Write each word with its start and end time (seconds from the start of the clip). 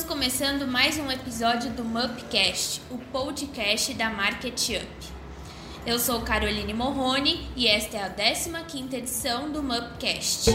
Estamos 0.00 0.18
começando 0.18 0.66
mais 0.66 0.96
um 0.96 1.10
episódio 1.10 1.70
do 1.72 1.84
Mupcast, 1.84 2.80
o 2.90 2.96
podcast 2.96 3.92
da 3.92 4.08
Market 4.08 4.70
Up. 4.70 5.06
Eu 5.84 5.98
sou 5.98 6.22
Caroline 6.22 6.72
Morrone 6.72 7.46
e 7.54 7.68
esta 7.68 7.98
é 7.98 8.04
a 8.04 8.10
15ª 8.10 8.94
edição 8.94 9.52
do 9.52 9.62
Mupcast. 9.62 10.52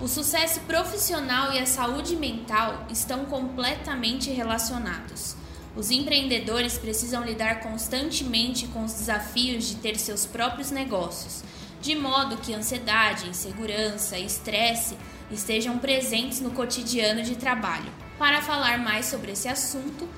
O 0.00 0.08
sucesso 0.08 0.60
profissional 0.60 1.52
e 1.52 1.58
a 1.58 1.66
saúde 1.66 2.16
mental 2.16 2.86
estão 2.88 3.26
completamente 3.26 4.30
relacionados. 4.30 5.36
Os 5.76 5.90
empreendedores 5.90 6.78
precisam 6.78 7.22
lidar 7.22 7.60
constantemente 7.60 8.66
com 8.68 8.84
os 8.84 8.94
desafios 8.94 9.68
de 9.68 9.74
ter 9.74 9.98
seus 9.98 10.24
próprios 10.24 10.70
negócios, 10.70 11.44
de 11.82 11.94
modo 11.94 12.38
que 12.38 12.54
ansiedade, 12.54 13.28
insegurança 13.28 14.16
e 14.16 14.24
estresse 14.24 14.96
estejam 15.30 15.78
presentes 15.78 16.40
no 16.40 16.50
cotidiano 16.50 17.22
de 17.22 17.36
trabalho. 17.36 17.92
Para 18.18 18.42
falar 18.42 18.78
mais 18.78 19.06
sobre 19.06 19.32
esse 19.32 19.48
assunto, 19.48 20.08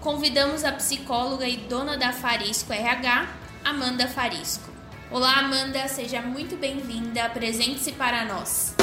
convidamos 0.00 0.64
a 0.64 0.72
psicóloga 0.72 1.46
e 1.46 1.56
dona 1.56 1.96
da 1.96 2.12
Farisco 2.12 2.72
RH, 2.72 3.28
Amanda 3.64 4.08
Farisco. 4.08 4.70
Olá, 5.10 5.38
Amanda, 5.38 5.86
seja 5.88 6.22
muito 6.22 6.56
bem-vinda. 6.56 7.24
Apresente-se 7.24 7.92
para 7.92 8.24
nós. 8.24 8.74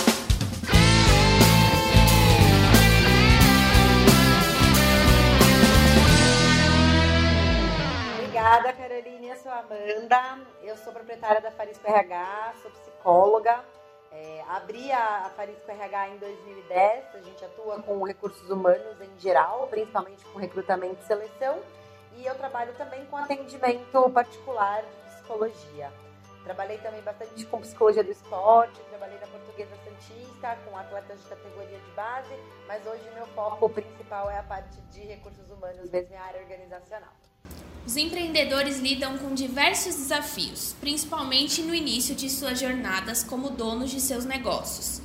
Obrigada, 8.14 8.72
Caroline. 8.74 9.28
Eu 9.28 9.36
sou 9.38 9.52
a 9.52 9.60
Amanda. 9.60 10.48
Eu 10.62 10.78
sou 10.78 10.94
proprietária 10.94 11.42
da 11.42 11.52
Farisco 11.52 11.86
RH, 11.86 12.54
sou 12.62 12.72
psicóloga. 12.72 13.79
É, 14.12 14.44
abri 14.48 14.92
a, 14.92 15.26
a 15.26 15.30
Farisco 15.30 15.70
RH 15.70 16.10
em 16.10 16.18
2010. 16.18 17.16
A 17.16 17.22
gente 17.22 17.46
atua 17.46 17.82
com 17.82 18.04
recursos 18.04 18.50
humanos 18.50 19.00
em 19.02 19.20
geral, 19.20 19.68
principalmente 19.68 20.26
com 20.26 20.40
recrutamento 20.40 21.02
e 21.02 21.06
seleção. 21.06 21.60
E 22.18 22.26
eu 22.26 22.36
trabalho 22.36 22.74
também 22.74 23.06
com 23.06 23.18
atendimento 23.18 24.10
particular 24.10 24.82
de 24.82 25.14
psicologia. 25.14 25.92
Trabalhei 26.44 26.78
também 26.80 27.02
bastante 27.02 27.46
com 27.46 27.62
psicologia 27.62 28.04
do 28.04 28.12
esporte, 28.12 28.82
trabalhei 28.90 29.20
na 29.20 29.28
Portuguesa 29.28 29.76
Santista, 29.84 30.58
com 30.66 30.76
atletas 30.76 31.22
de 31.22 31.30
categoria 31.30 31.78
de 31.78 31.92
base, 31.92 32.34
mas 32.68 32.86
hoje 32.88 33.08
meu 33.14 33.28
foco 33.28 33.70
principal 33.70 34.30
é 34.32 34.40
a 34.40 34.44
parte 34.44 34.82
de 34.90 35.02
recursos 35.02 35.50
humanos, 35.52 35.90
mesmo 35.92 36.16
a 36.16 36.22
área 36.22 36.42
organizacional. 36.42 37.12
Os 37.90 37.98
empreendedores 37.98 38.78
lidam 38.78 39.18
com 39.18 39.34
diversos 39.34 39.96
desafios, 39.96 40.76
principalmente 40.80 41.64
no 41.64 41.74
início 41.74 42.14
de 42.14 42.30
suas 42.30 42.60
jornadas 42.60 43.24
como 43.24 43.50
donos 43.50 43.90
de 43.90 44.00
seus 44.00 44.26
negócios. 44.26 45.02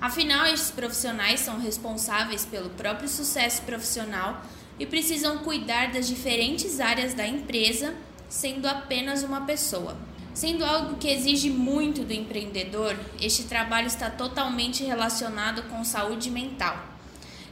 Afinal, 0.00 0.44
estes 0.44 0.72
profissionais 0.72 1.38
são 1.38 1.60
responsáveis 1.60 2.44
pelo 2.44 2.70
próprio 2.70 3.08
sucesso 3.08 3.62
profissional 3.62 4.42
e 4.80 4.84
precisam 4.84 5.44
cuidar 5.44 5.92
das 5.92 6.08
diferentes 6.08 6.80
áreas 6.80 7.14
da 7.14 7.24
empresa, 7.24 7.94
sendo 8.28 8.66
apenas 8.66 9.22
uma 9.22 9.42
pessoa. 9.42 9.96
Sendo 10.34 10.64
algo 10.64 10.96
que 10.96 11.06
exige 11.06 11.50
muito 11.50 12.02
do 12.02 12.12
empreendedor, 12.12 12.98
este 13.20 13.44
trabalho 13.44 13.86
está 13.86 14.10
totalmente 14.10 14.82
relacionado 14.82 15.62
com 15.70 15.84
saúde 15.84 16.32
mental. 16.32 16.94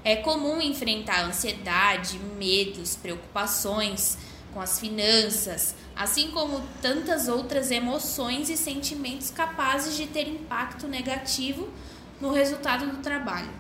É 0.03 0.17
comum 0.17 0.61
enfrentar 0.61 1.23
ansiedade, 1.23 2.19
medos, 2.37 2.97
preocupações, 2.97 4.19
com 4.53 4.61
as 4.61 4.79
finanças, 4.79 5.75
assim 5.97 6.31
como 6.31 6.63
tantas 6.81 7.29
outras 7.29 7.71
emoções 7.71 8.49
e 8.49 8.57
sentimentos 8.57 9.31
capazes 9.31 9.97
de 9.97 10.07
ter 10.07 10.29
impacto 10.29 10.87
negativo 10.87 11.69
no 12.21 12.33
resultado 12.33 12.87
do 12.87 12.99
trabalho. 12.99 13.51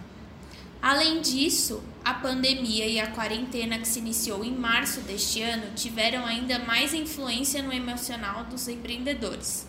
Além 0.80 1.20
disso, 1.20 1.82
a 2.04 2.12
pandemia 2.12 2.86
e 2.86 2.98
a 2.98 3.12
quarentena 3.12 3.78
que 3.78 3.86
se 3.86 4.00
iniciou 4.00 4.44
em 4.44 4.52
março 4.52 5.00
deste 5.02 5.40
ano 5.40 5.74
tiveram 5.76 6.26
ainda 6.26 6.58
mais 6.58 6.92
influência 6.92 7.62
no 7.62 7.72
emocional 7.72 8.44
dos 8.44 8.66
empreendedores, 8.66 9.66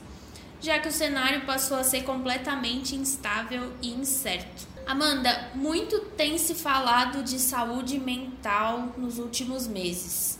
já 0.60 0.80
que 0.80 0.88
o 0.88 0.92
cenário 0.92 1.46
passou 1.46 1.78
a 1.78 1.84
ser 1.84 2.04
completamente 2.04 2.96
instável 2.96 3.74
e 3.82 3.92
incerto. 3.92 4.68
Amanda, 4.88 5.52
muito 5.54 6.00
tem 6.18 6.38
se 6.38 6.56
falado 6.56 7.24
de 7.24 7.40
saúde 7.40 8.00
mental 8.00 8.94
nos 8.98 9.20
últimos 9.20 9.68
meses. 9.68 10.40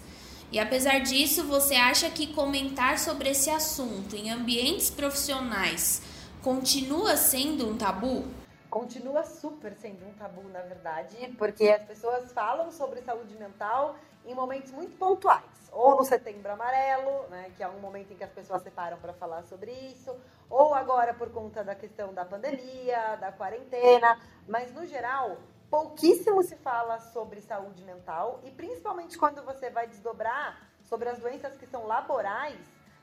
E 0.54 0.60
apesar 0.60 1.00
disso, 1.00 1.48
você 1.48 1.74
acha 1.74 2.12
que 2.12 2.32
comentar 2.32 3.00
sobre 3.00 3.32
esse 3.32 3.50
assunto 3.50 4.16
em 4.16 4.30
ambientes 4.30 4.92
profissionais 4.92 6.04
continua 6.44 7.18
sendo 7.18 7.68
um 7.68 7.76
tabu? 7.76 8.28
Continua 8.70 9.24
super 9.24 9.74
sendo 9.74 10.06
um 10.06 10.14
tabu, 10.14 10.48
na 10.50 10.62
verdade, 10.62 11.34
porque 11.40 11.70
as 11.70 11.82
pessoas 11.82 12.32
falam 12.34 12.72
sobre 12.72 13.02
saúde 13.02 13.34
mental 13.34 13.96
em 14.28 14.36
momentos 14.36 14.72
muito 14.72 14.96
pontuais. 14.96 15.42
Ou 15.72 15.98
no 15.98 16.06
Setembro 16.06 16.52
Amarelo, 16.52 17.28
né, 17.32 17.52
que 17.58 17.64
é 17.64 17.68
um 17.68 17.80
momento 17.80 18.14
em 18.14 18.16
que 18.16 18.24
as 18.24 18.30
pessoas 18.30 18.62
separam 18.62 18.98
para 18.98 19.12
falar 19.12 19.42
sobre 19.46 19.72
isso, 19.72 20.16
ou 20.52 20.76
agora 20.76 21.16
por 21.16 21.32
conta 21.32 21.64
da 21.64 21.74
questão 21.74 22.14
da 22.14 22.26
pandemia, 22.26 23.16
da 23.20 23.32
quarentena, 23.32 24.20
mas 24.48 24.72
no 24.72 24.86
geral, 24.86 25.36
pouquíssimo 25.74 26.44
se 26.44 26.56
fala 26.58 27.00
sobre 27.00 27.42
saúde 27.42 27.84
mental 27.84 28.40
e 28.44 28.52
principalmente 28.52 29.18
quando 29.18 29.42
você 29.42 29.72
vai 29.72 29.88
desdobrar 29.88 30.70
sobre 30.84 31.10
as 31.10 31.18
doenças 31.18 31.58
que 31.58 31.66
são 31.66 31.88
laborais, 31.88 32.60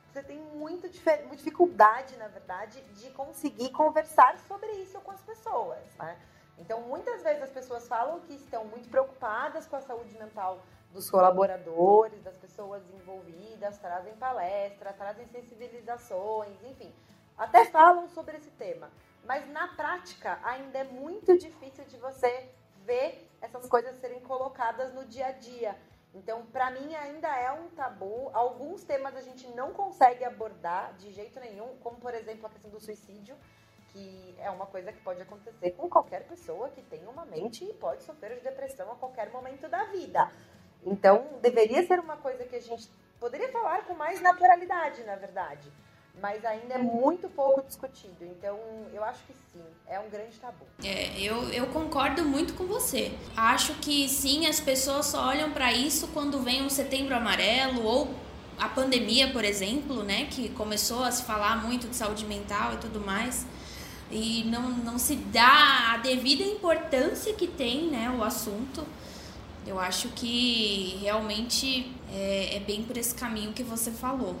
você 0.07 0.23
tem 0.23 0.39
muita 0.39 0.87
dificuldade, 0.87 2.15
na 2.15 2.29
verdade, 2.29 2.81
de 2.93 3.09
conseguir 3.09 3.71
conversar 3.71 4.39
sobre 4.47 4.71
isso 4.83 4.97
com 5.01 5.11
as 5.11 5.21
pessoas. 5.21 5.83
Né? 5.99 6.17
Então, 6.57 6.79
muitas 6.83 7.21
vezes 7.21 7.43
as 7.43 7.49
pessoas 7.49 7.85
falam 7.89 8.21
que 8.21 8.35
estão 8.35 8.63
muito 8.63 8.87
preocupadas 8.87 9.67
com 9.67 9.75
a 9.75 9.81
saúde 9.81 10.17
mental 10.17 10.61
dos 10.93 11.09
colaboradores, 11.09 12.23
das 12.23 12.37
pessoas 12.37 12.81
envolvidas, 12.93 13.79
trazem 13.79 14.15
palestra, 14.15 14.93
trazem 14.93 15.27
sensibilizações, 15.27 16.55
enfim, 16.63 16.95
até 17.37 17.65
falam 17.65 18.07
sobre 18.07 18.37
esse 18.37 18.51
tema. 18.51 18.89
Mas 19.25 19.45
na 19.49 19.67
prática 19.75 20.39
ainda 20.41 20.79
é 20.79 20.83
muito 20.85 21.37
difícil 21.37 21.83
de 21.83 21.97
você 21.97 22.49
ver 22.85 23.27
essas 23.41 23.67
coisas 23.67 23.95
serem 23.99 24.19
colocadas 24.21 24.93
no 24.93 25.05
dia 25.05 25.27
a 25.27 25.31
dia. 25.31 25.75
Então, 26.13 26.45
para 26.47 26.69
mim, 26.71 26.93
ainda 26.95 27.27
é 27.27 27.51
um 27.51 27.69
tabu. 27.69 28.29
Alguns 28.33 28.83
temas 28.83 29.15
a 29.15 29.21
gente 29.21 29.47
não 29.49 29.71
consegue 29.71 30.25
abordar 30.25 30.93
de 30.95 31.11
jeito 31.11 31.39
nenhum, 31.39 31.77
como, 31.77 31.97
por 31.97 32.13
exemplo, 32.13 32.45
a 32.45 32.49
questão 32.49 32.69
do 32.69 32.79
suicídio, 32.79 33.35
que 33.93 34.35
é 34.39 34.49
uma 34.49 34.65
coisa 34.65 34.91
que 34.91 35.01
pode 35.01 35.21
acontecer 35.21 35.71
com 35.71 35.89
qualquer 35.89 36.27
pessoa 36.27 36.69
que 36.69 36.81
tem 36.81 37.07
uma 37.07 37.25
mente 37.25 37.63
e 37.63 37.73
pode 37.73 38.03
sofrer 38.03 38.35
de 38.37 38.43
depressão 38.43 38.91
a 38.91 38.95
qualquer 38.95 39.29
momento 39.31 39.69
da 39.69 39.85
vida. 39.85 40.31
Então, 40.85 41.39
deveria 41.41 41.85
ser 41.87 41.99
uma 41.99 42.17
coisa 42.17 42.43
que 42.43 42.55
a 42.55 42.61
gente 42.61 42.89
poderia 43.19 43.49
falar 43.51 43.85
com 43.85 43.93
mais 43.93 44.21
naturalidade, 44.21 45.03
na 45.03 45.15
verdade 45.15 45.71
mas 46.19 46.43
ainda 46.43 46.75
é 46.75 46.77
muito 46.77 47.27
pouco 47.29 47.63
discutido. 47.63 48.15
Então, 48.21 48.57
eu 48.93 49.03
acho 49.03 49.19
que 49.25 49.33
sim, 49.33 49.61
é 49.87 49.99
um 49.99 50.09
grande 50.09 50.35
tabu. 50.37 50.65
É, 50.83 51.19
eu, 51.19 51.49
eu 51.49 51.67
concordo 51.67 52.23
muito 52.23 52.53
com 52.53 52.65
você. 52.65 53.11
Acho 53.35 53.73
que 53.75 54.09
sim, 54.09 54.45
as 54.47 54.59
pessoas 54.59 55.07
só 55.07 55.27
olham 55.27 55.51
para 55.51 55.71
isso 55.71 56.07
quando 56.09 56.41
vem 56.41 56.61
um 56.63 56.69
setembro 56.69 57.15
amarelo 57.15 57.83
ou 57.83 58.13
a 58.59 58.69
pandemia, 58.69 59.31
por 59.31 59.43
exemplo, 59.43 60.03
né, 60.03 60.27
que 60.29 60.49
começou 60.49 61.03
a 61.03 61.11
se 61.11 61.23
falar 61.23 61.65
muito 61.65 61.87
de 61.87 61.95
saúde 61.95 62.25
mental 62.25 62.73
e 62.73 62.77
tudo 62.77 62.99
mais. 62.99 63.45
E 64.11 64.43
não, 64.43 64.69
não 64.69 64.99
se 64.99 65.15
dá 65.15 65.93
a 65.93 65.97
devida 65.97 66.43
importância 66.43 67.33
que 67.33 67.47
tem, 67.47 67.87
né, 67.87 68.13
o 68.15 68.23
assunto. 68.23 68.85
Eu 69.65 69.79
acho 69.79 70.09
que 70.09 70.97
realmente 71.01 71.91
é, 72.11 72.57
é 72.57 72.59
bem 72.59 72.83
por 72.83 72.97
esse 72.97 73.15
caminho 73.15 73.53
que 73.53 73.63
você 73.63 73.89
falou. 73.89 74.35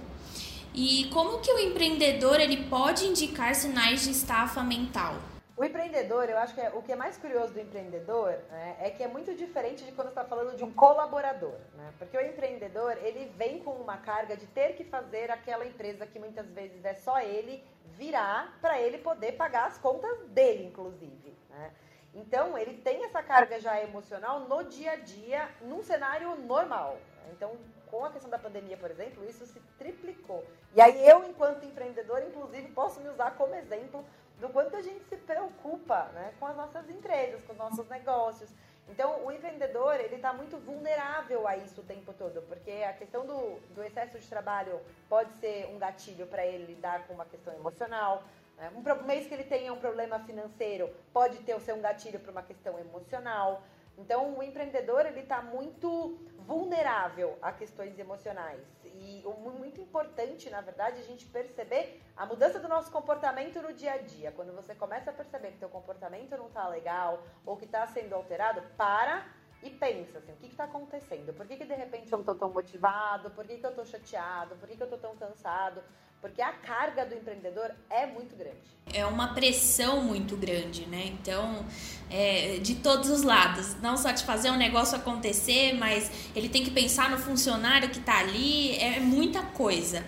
E 0.73 1.09
como 1.11 1.39
que 1.39 1.51
o 1.51 1.59
empreendedor 1.59 2.39
ele 2.39 2.69
pode 2.69 3.05
indicar 3.05 3.53
sinais 3.55 4.03
de 4.03 4.11
estafa 4.11 4.63
mental? 4.63 5.15
O 5.57 5.65
empreendedor, 5.65 6.29
eu 6.29 6.37
acho 6.37 6.55
que 6.55 6.61
é, 6.61 6.69
o 6.69 6.81
que 6.81 6.93
é 6.93 6.95
mais 6.95 7.17
curioso 7.17 7.53
do 7.53 7.59
empreendedor 7.59 8.31
né, 8.49 8.77
é 8.79 8.89
que 8.89 9.03
é 9.03 9.07
muito 9.07 9.35
diferente 9.35 9.83
de 9.83 9.91
quando 9.91 10.07
está 10.07 10.23
falando 10.23 10.55
de 10.55 10.63
um 10.63 10.71
colaborador, 10.71 11.55
né? 11.75 11.93
Porque 11.99 12.17
o 12.17 12.25
empreendedor 12.25 12.97
ele 13.03 13.31
vem 13.37 13.59
com 13.59 13.71
uma 13.71 13.97
carga 13.97 14.35
de 14.35 14.47
ter 14.47 14.73
que 14.73 14.85
fazer 14.85 15.29
aquela 15.29 15.65
empresa 15.65 16.07
que 16.07 16.17
muitas 16.17 16.47
vezes 16.47 16.83
é 16.85 16.95
só 16.95 17.19
ele 17.19 17.63
virar 17.97 18.57
para 18.61 18.79
ele 18.79 18.97
poder 18.97 19.33
pagar 19.33 19.67
as 19.67 19.77
contas 19.77 20.25
dele, 20.29 20.65
inclusive. 20.65 21.37
Né? 21.49 21.71
Então 22.15 22.57
ele 22.57 22.77
tem 22.77 23.03
essa 23.03 23.21
carga 23.21 23.59
já 23.59 23.79
emocional 23.83 24.39
no 24.39 24.63
dia 24.63 24.93
a 24.93 24.95
dia, 24.95 25.49
num 25.61 25.83
cenário 25.83 26.35
normal. 26.37 26.97
Então 27.33 27.55
com 27.91 28.05
a 28.05 28.09
questão 28.09 28.31
da 28.31 28.39
pandemia, 28.39 28.77
por 28.77 28.89
exemplo, 28.89 29.23
isso 29.29 29.45
se 29.45 29.59
triplicou. 29.77 30.43
E 30.73 30.81
aí 30.81 31.07
eu, 31.07 31.23
enquanto 31.25 31.65
empreendedor, 31.65 32.23
inclusive, 32.23 32.71
posso 32.71 33.01
me 33.01 33.09
usar 33.09 33.31
como 33.31 33.53
exemplo 33.53 34.03
do 34.39 34.49
quanto 34.49 34.75
a 34.75 34.81
gente 34.81 35.03
se 35.05 35.17
preocupa 35.17 36.05
né, 36.13 36.33
com 36.39 36.47
as 36.47 36.55
nossas 36.55 36.89
empresas, 36.89 37.43
com 37.43 37.51
os 37.51 37.59
nossos 37.59 37.87
negócios. 37.89 38.49
Então, 38.89 39.23
o 39.25 39.31
empreendedor, 39.31 39.99
ele 39.99 40.15
está 40.15 40.33
muito 40.33 40.57
vulnerável 40.57 41.47
a 41.47 41.55
isso 41.55 41.81
o 41.81 41.83
tempo 41.83 42.11
todo, 42.13 42.41
porque 42.43 42.71
a 42.71 42.93
questão 42.93 43.25
do, 43.25 43.59
do 43.75 43.83
excesso 43.83 44.17
de 44.17 44.27
trabalho 44.27 44.81
pode 45.07 45.31
ser 45.35 45.67
um 45.67 45.77
gatilho 45.77 46.25
para 46.25 46.45
ele 46.45 46.65
lidar 46.65 47.05
com 47.07 47.13
uma 47.13 47.25
questão 47.25 47.53
emocional, 47.53 48.23
Né? 48.57 48.71
Um 48.75 49.03
mês 49.05 49.27
que 49.27 49.33
ele 49.33 49.43
tenha 49.43 49.71
um 49.71 49.79
problema 49.79 50.19
financeiro 50.19 50.89
pode 51.13 51.37
ter 51.39 51.59
ser 51.61 51.73
um 51.73 51.81
gatilho 51.81 52.19
para 52.19 52.31
uma 52.31 52.43
questão 52.43 52.77
emocional. 52.79 53.63
Então, 53.97 54.37
o 54.37 54.43
empreendedor 54.43 55.05
ele 55.05 55.21
está 55.21 55.41
muito 55.41 56.17
vulnerável 56.45 57.37
a 57.41 57.51
questões 57.51 57.97
emocionais. 57.97 58.61
E 58.83 59.23
muito 59.61 59.79
importante, 59.79 60.49
na 60.49 60.61
verdade, 60.61 60.99
a 60.99 61.03
gente 61.03 61.25
perceber 61.27 62.01
a 62.15 62.25
mudança 62.25 62.59
do 62.59 62.67
nosso 62.67 62.91
comportamento 62.91 63.61
no 63.61 63.73
dia 63.73 63.93
a 63.93 63.97
dia. 63.97 64.31
Quando 64.31 64.53
você 64.53 64.75
começa 64.75 65.11
a 65.11 65.13
perceber 65.13 65.51
que 65.51 65.59
teu 65.59 65.69
comportamento 65.69 66.35
não 66.35 66.47
está 66.47 66.67
legal 66.67 67.23
ou 67.45 67.55
que 67.55 67.65
está 67.65 67.85
sendo 67.87 68.13
alterado, 68.13 68.61
para 68.75 69.25
e 69.63 69.69
pensa 69.69 70.17
assim, 70.17 70.31
o 70.31 70.35
que 70.37 70.47
está 70.47 70.63
acontecendo? 70.63 71.33
Por 71.33 71.45
que, 71.45 71.55
que 71.55 71.65
de 71.65 71.73
repente 71.73 72.05
eu 72.05 72.17
não 72.17 72.19
estou 72.19 72.35
tão 72.35 72.51
motivado? 72.51 73.29
Por 73.31 73.45
que, 73.45 73.57
que 73.57 73.65
eu 73.65 73.69
estou 73.69 73.85
chateado? 73.85 74.55
Por 74.55 74.67
que, 74.67 74.75
que 74.75 74.81
eu 74.81 74.85
estou 74.85 74.99
tão 74.99 75.15
cansado? 75.15 75.81
Porque 76.19 76.41
a 76.41 76.51
carga 76.51 77.03
do 77.05 77.15
empreendedor 77.15 77.71
é 77.89 78.05
muito 78.05 78.35
grande. 78.35 78.59
É 78.93 79.05
uma 79.05 79.33
pressão 79.33 80.03
muito 80.03 80.37
grande, 80.37 80.85
né? 80.85 81.05
Então, 81.07 81.65
é, 82.11 82.57
de 82.57 82.75
todos 82.75 83.09
os 83.09 83.23
lados. 83.23 83.75
Não 83.81 83.97
só 83.97 84.11
de 84.11 84.23
fazer 84.23 84.51
um 84.51 84.57
negócio 84.57 84.95
acontecer, 84.95 85.73
mas 85.73 86.29
ele 86.35 86.47
tem 86.47 86.63
que 86.63 86.69
pensar 86.69 87.09
no 87.09 87.17
funcionário 87.17 87.89
que 87.89 87.97
está 87.97 88.19
ali. 88.19 88.77
É 88.77 88.99
muita 88.99 89.41
coisa. 89.41 90.05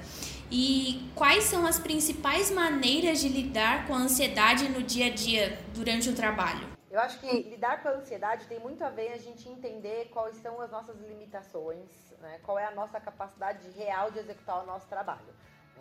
E 0.52 1.10
quais 1.16 1.46
são 1.46 1.66
as 1.66 1.80
principais 1.80 2.52
maneiras 2.52 3.20
de 3.20 3.28
lidar 3.28 3.88
com 3.88 3.96
a 3.96 3.98
ansiedade 3.98 4.70
no 4.70 4.84
dia 4.84 5.08
a 5.08 5.10
dia 5.10 5.60
durante 5.74 6.10
o 6.10 6.14
trabalho? 6.14 6.73
Eu 6.94 7.00
acho 7.00 7.20
que 7.20 7.42
lidar 7.50 7.82
com 7.82 7.90
a 7.90 7.94
ansiedade 7.94 8.46
tem 8.46 8.60
muito 8.60 8.84
a 8.84 8.90
ver 8.92 9.14
a 9.14 9.18
gente 9.18 9.50
entender 9.50 10.12
quais 10.14 10.36
são 10.36 10.62
as 10.62 10.70
nossas 10.70 10.96
limitações, 11.02 11.90
né? 12.22 12.40
qual 12.44 12.60
é 12.60 12.66
a 12.66 12.72
nossa 12.72 13.00
capacidade 13.00 13.68
real 13.72 14.12
de 14.12 14.20
executar 14.20 14.62
o 14.62 14.68
nosso 14.68 14.88
trabalho. 14.88 15.34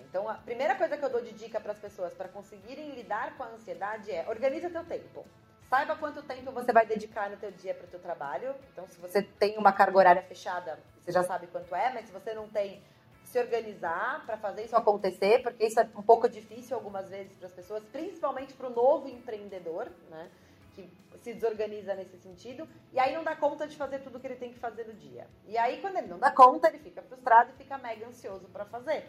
Então, 0.09 0.27
a 0.27 0.37
primeira 0.37 0.75
coisa 0.75 0.97
que 0.97 1.05
eu 1.05 1.11
dou 1.11 1.21
de 1.21 1.33
dica 1.33 1.61
para 1.61 1.73
as 1.73 1.79
pessoas 1.79 2.15
para 2.15 2.31
conseguirem 2.31 2.93
lidar 2.93 3.37
com 3.37 3.43
a 3.43 3.49
ansiedade 3.49 4.11
é 4.11 4.27
organiza 4.27 4.71
teu 4.71 4.87
tempo. 4.87 5.23
Saiba 5.69 5.97
quanto 5.97 6.23
tempo 6.23 6.51
você 6.51 6.73
vai 6.73 6.87
dedicar 6.87 7.29
no 7.29 7.37
teu 7.37 7.51
dia 7.51 7.75
para 7.75 7.85
o 7.85 7.91
teu 7.91 8.01
trabalho. 8.01 8.55
Então, 8.73 8.89
se 8.89 8.99
você 8.99 9.21
tem 9.23 9.59
uma 9.59 9.71
carga 9.71 9.99
horária 9.99 10.23
fechada, 10.23 10.81
você 10.99 11.13
já 11.13 11.23
sabe 11.23 11.47
quanto 11.49 11.75
é, 11.75 11.93
mas 11.93 12.07
se 12.07 12.13
você 12.13 12.33
não 12.33 12.49
tem, 12.49 12.83
se 13.25 13.39
organizar 13.39 14.25
para 14.25 14.39
fazer 14.39 14.65
isso 14.65 14.77
acontecer, 14.77 15.43
porque 15.43 15.67
isso 15.67 15.79
é 15.79 15.87
um 15.95 16.03
pouco 16.03 16.27
difícil 16.27 16.75
algumas 16.75 17.11
vezes 17.11 17.35
para 17.35 17.49
as 17.49 17.53
pessoas, 17.53 17.85
principalmente 17.93 18.55
para 18.55 18.69
o 18.69 18.71
novo 18.71 19.09
empreendedor, 19.09 19.91
né? 20.09 20.31
Que 20.75 20.91
se 21.23 21.35
desorganiza 21.35 21.95
nesse 21.95 22.19
sentido, 22.19 22.69
e 22.93 22.99
aí 22.99 23.15
não 23.15 23.23
dá 23.23 23.37
conta 23.37 23.67
de 23.67 23.77
fazer 23.77 24.01
tudo 24.01 24.19
que 24.19 24.27
ele 24.27 24.37
tem 24.37 24.53
que 24.53 24.59
fazer 24.59 24.87
no 24.87 24.95
dia. 24.95 25.27
E 25.47 25.57
aí, 25.57 25.81
quando 25.81 25.97
ele 25.99 26.09
não 26.09 26.19
dá 26.19 26.33
conta, 26.33 26.69
ele 26.69 26.79
fica 26.79 27.01
frustrado 27.03 27.51
e 27.51 27.63
fica 27.63 27.79
mega 27.79 28.07
ansioso 28.07 28.49
para 28.49 28.65
fazer. 28.65 29.07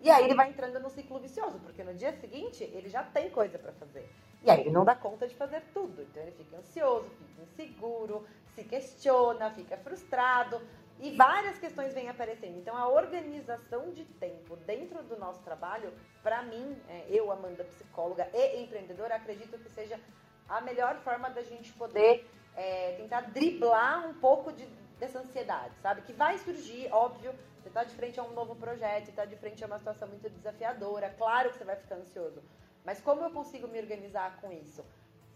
E 0.00 0.10
aí 0.10 0.24
ele 0.24 0.34
vai 0.34 0.48
entrando 0.48 0.80
no 0.80 0.90
ciclo 0.90 1.20
vicioso, 1.20 1.60
porque 1.60 1.84
no 1.84 1.94
dia 1.94 2.12
seguinte 2.14 2.64
ele 2.64 2.88
já 2.88 3.04
tem 3.04 3.30
coisa 3.30 3.56
para 3.56 3.72
fazer. 3.72 4.10
E 4.42 4.50
aí 4.50 4.60
ele 4.60 4.70
não 4.70 4.84
dá 4.84 4.96
conta 4.96 5.28
de 5.28 5.34
fazer 5.36 5.62
tudo. 5.72 6.02
Então 6.02 6.20
ele 6.20 6.32
fica 6.32 6.56
ansioso, 6.56 7.08
fica 7.10 7.42
inseguro, 7.42 8.26
se 8.56 8.64
questiona, 8.64 9.50
fica 9.52 9.76
frustrado. 9.76 10.60
E 10.98 11.16
várias 11.16 11.56
questões 11.58 11.94
vêm 11.94 12.08
aparecendo. 12.08 12.58
Então, 12.58 12.76
a 12.76 12.88
organização 12.88 13.90
de 13.92 14.04
tempo 14.04 14.56
dentro 14.56 15.02
do 15.02 15.16
nosso 15.16 15.40
trabalho, 15.42 15.92
para 16.22 16.42
mim, 16.42 16.76
é, 16.88 17.06
eu, 17.08 17.30
Amanda, 17.30 17.64
psicóloga 17.64 18.28
e 18.32 18.62
empreendedora, 18.62 19.16
acredito 19.16 19.58
que 19.58 19.68
seja 19.70 19.98
a 20.56 20.60
melhor 20.60 20.96
forma 20.98 21.30
da 21.30 21.42
gente 21.42 21.72
poder 21.72 22.28
é, 22.54 22.92
tentar 22.96 23.22
driblar 23.22 24.08
um 24.08 24.14
pouco 24.14 24.52
de, 24.52 24.66
dessa 24.98 25.18
ansiedade, 25.18 25.74
sabe? 25.80 26.02
Que 26.02 26.12
vai 26.12 26.36
surgir, 26.38 26.88
óbvio, 26.92 27.32
você 27.60 27.68
está 27.68 27.84
de 27.84 27.94
frente 27.94 28.20
a 28.20 28.22
um 28.22 28.32
novo 28.32 28.54
projeto, 28.56 29.08
está 29.08 29.24
de 29.24 29.36
frente 29.36 29.64
a 29.64 29.66
uma 29.66 29.78
situação 29.78 30.08
muito 30.08 30.28
desafiadora. 30.28 31.14
Claro 31.16 31.50
que 31.50 31.58
você 31.58 31.64
vai 31.64 31.76
ficar 31.76 31.96
ansioso. 31.96 32.42
Mas 32.84 33.00
como 33.00 33.22
eu 33.22 33.30
consigo 33.30 33.66
me 33.66 33.80
organizar 33.80 34.40
com 34.40 34.52
isso? 34.52 34.84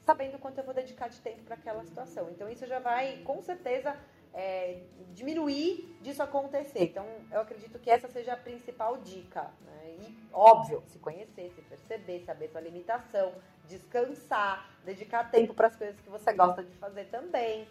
Sabendo 0.04 0.38
quanto 0.38 0.58
eu 0.58 0.64
vou 0.64 0.74
dedicar 0.74 1.08
de 1.08 1.20
tempo 1.20 1.42
para 1.44 1.54
aquela 1.54 1.82
situação. 1.84 2.28
Então, 2.30 2.48
isso 2.48 2.66
já 2.66 2.78
vai, 2.78 3.22
com 3.24 3.40
certeza, 3.40 3.96
é, 4.34 4.82
diminuir 5.14 5.96
disso 6.02 6.22
acontecer. 6.22 6.84
Então, 6.84 7.06
eu 7.32 7.40
acredito 7.40 7.78
que 7.78 7.90
essa 7.90 8.08
seja 8.08 8.34
a 8.34 8.36
principal 8.36 8.98
dica. 8.98 9.50
Né? 9.64 9.96
E, 10.00 10.28
óbvio, 10.32 10.82
se 10.86 10.98
conhecer, 10.98 11.50
se 11.50 11.62
perceber, 11.62 12.20
saber 12.24 12.48
sua 12.48 12.60
limitação, 12.60 13.32
descansar, 13.68 14.68
dedicar 14.84 15.30
tempo 15.30 15.54
para 15.54 15.68
as 15.68 15.76
coisas 15.76 15.96
que 16.00 16.08
você 16.08 16.32
gosta 16.32 16.62
de 16.62 16.74
fazer 16.76 17.04
também. 17.06 17.66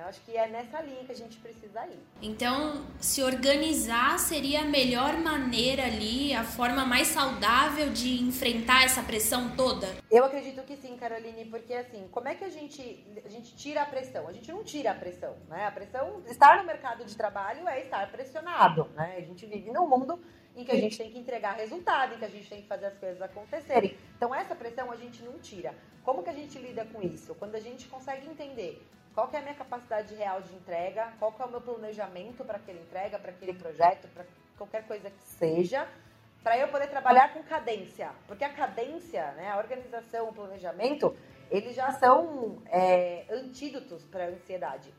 Eu 0.00 0.04
acho 0.06 0.20
que 0.20 0.36
é 0.36 0.46
nessa 0.46 0.80
linha 0.80 1.02
que 1.04 1.10
a 1.10 1.14
gente 1.14 1.38
precisa 1.38 1.84
ir. 1.86 1.98
Então, 2.22 2.84
se 3.00 3.20
organizar 3.22 4.18
seria 4.18 4.60
a 4.60 4.64
melhor 4.64 5.16
maneira 5.18 5.84
ali, 5.86 6.32
a 6.32 6.44
forma 6.44 6.84
mais 6.84 7.08
saudável 7.08 7.90
de 7.90 8.22
enfrentar 8.22 8.84
essa 8.84 9.02
pressão 9.02 9.56
toda? 9.56 9.88
Eu 10.08 10.24
acredito 10.24 10.62
que 10.62 10.76
sim, 10.76 10.96
Caroline, 10.96 11.46
porque 11.46 11.74
assim, 11.74 12.06
como 12.12 12.28
é 12.28 12.34
que 12.34 12.44
a 12.44 12.48
gente, 12.48 13.04
a 13.24 13.28
gente 13.28 13.56
tira 13.56 13.82
a 13.82 13.86
pressão? 13.86 14.28
A 14.28 14.32
gente 14.32 14.52
não 14.52 14.62
tira 14.62 14.92
a 14.92 14.94
pressão, 14.94 15.34
né? 15.48 15.66
A 15.66 15.70
pressão, 15.72 16.22
estar 16.26 16.58
no 16.58 16.64
mercado 16.64 17.04
de 17.04 17.16
trabalho 17.16 17.66
é 17.66 17.82
estar 17.82 18.08
pressionado, 18.12 18.88
né? 18.94 19.16
A 19.16 19.22
gente 19.22 19.46
vive 19.46 19.72
num 19.72 19.88
mundo 19.88 20.20
em 20.58 20.64
que 20.64 20.72
a 20.72 20.76
gente 20.76 20.98
tem 20.98 21.10
que 21.10 21.18
entregar 21.18 21.52
resultado, 21.52 22.14
em 22.14 22.18
que 22.18 22.24
a 22.24 22.28
gente 22.28 22.48
tem 22.48 22.62
que 22.62 22.68
fazer 22.68 22.86
as 22.86 22.98
coisas 22.98 23.22
acontecerem. 23.22 23.96
Então, 24.16 24.34
essa 24.34 24.54
pressão 24.54 24.90
a 24.90 24.96
gente 24.96 25.22
não 25.22 25.38
tira. 25.38 25.74
Como 26.02 26.22
que 26.22 26.30
a 26.30 26.32
gente 26.32 26.58
lida 26.58 26.84
com 26.86 27.00
isso? 27.00 27.34
Quando 27.36 27.54
a 27.54 27.60
gente 27.60 27.86
consegue 27.86 28.28
entender 28.28 28.82
qual 29.14 29.28
que 29.28 29.36
é 29.36 29.38
a 29.38 29.42
minha 29.42 29.54
capacidade 29.54 30.14
real 30.14 30.40
de 30.42 30.54
entrega, 30.54 31.12
qual 31.18 31.32
que 31.32 31.42
é 31.42 31.44
o 31.44 31.50
meu 31.50 31.60
planejamento 31.60 32.44
para 32.44 32.56
aquela 32.56 32.80
entrega, 32.80 33.18
para 33.18 33.30
aquele 33.30 33.52
projeto, 33.52 34.08
para 34.08 34.24
qualquer 34.56 34.86
coisa 34.86 35.10
que 35.10 35.22
seja, 35.22 35.88
para 36.42 36.58
eu 36.58 36.68
poder 36.68 36.88
trabalhar 36.88 37.32
com 37.32 37.42
cadência. 37.42 38.10
Porque 38.26 38.44
a 38.44 38.52
cadência, 38.52 39.32
né, 39.32 39.50
a 39.50 39.58
organização, 39.58 40.28
o 40.28 40.32
planejamento, 40.32 41.16
eles 41.50 41.74
já 41.74 41.92
são 41.92 42.62
é, 42.66 43.26
antídotos 43.30 44.04
para 44.04 44.24
a 44.24 44.28
ansiedade. 44.28 44.92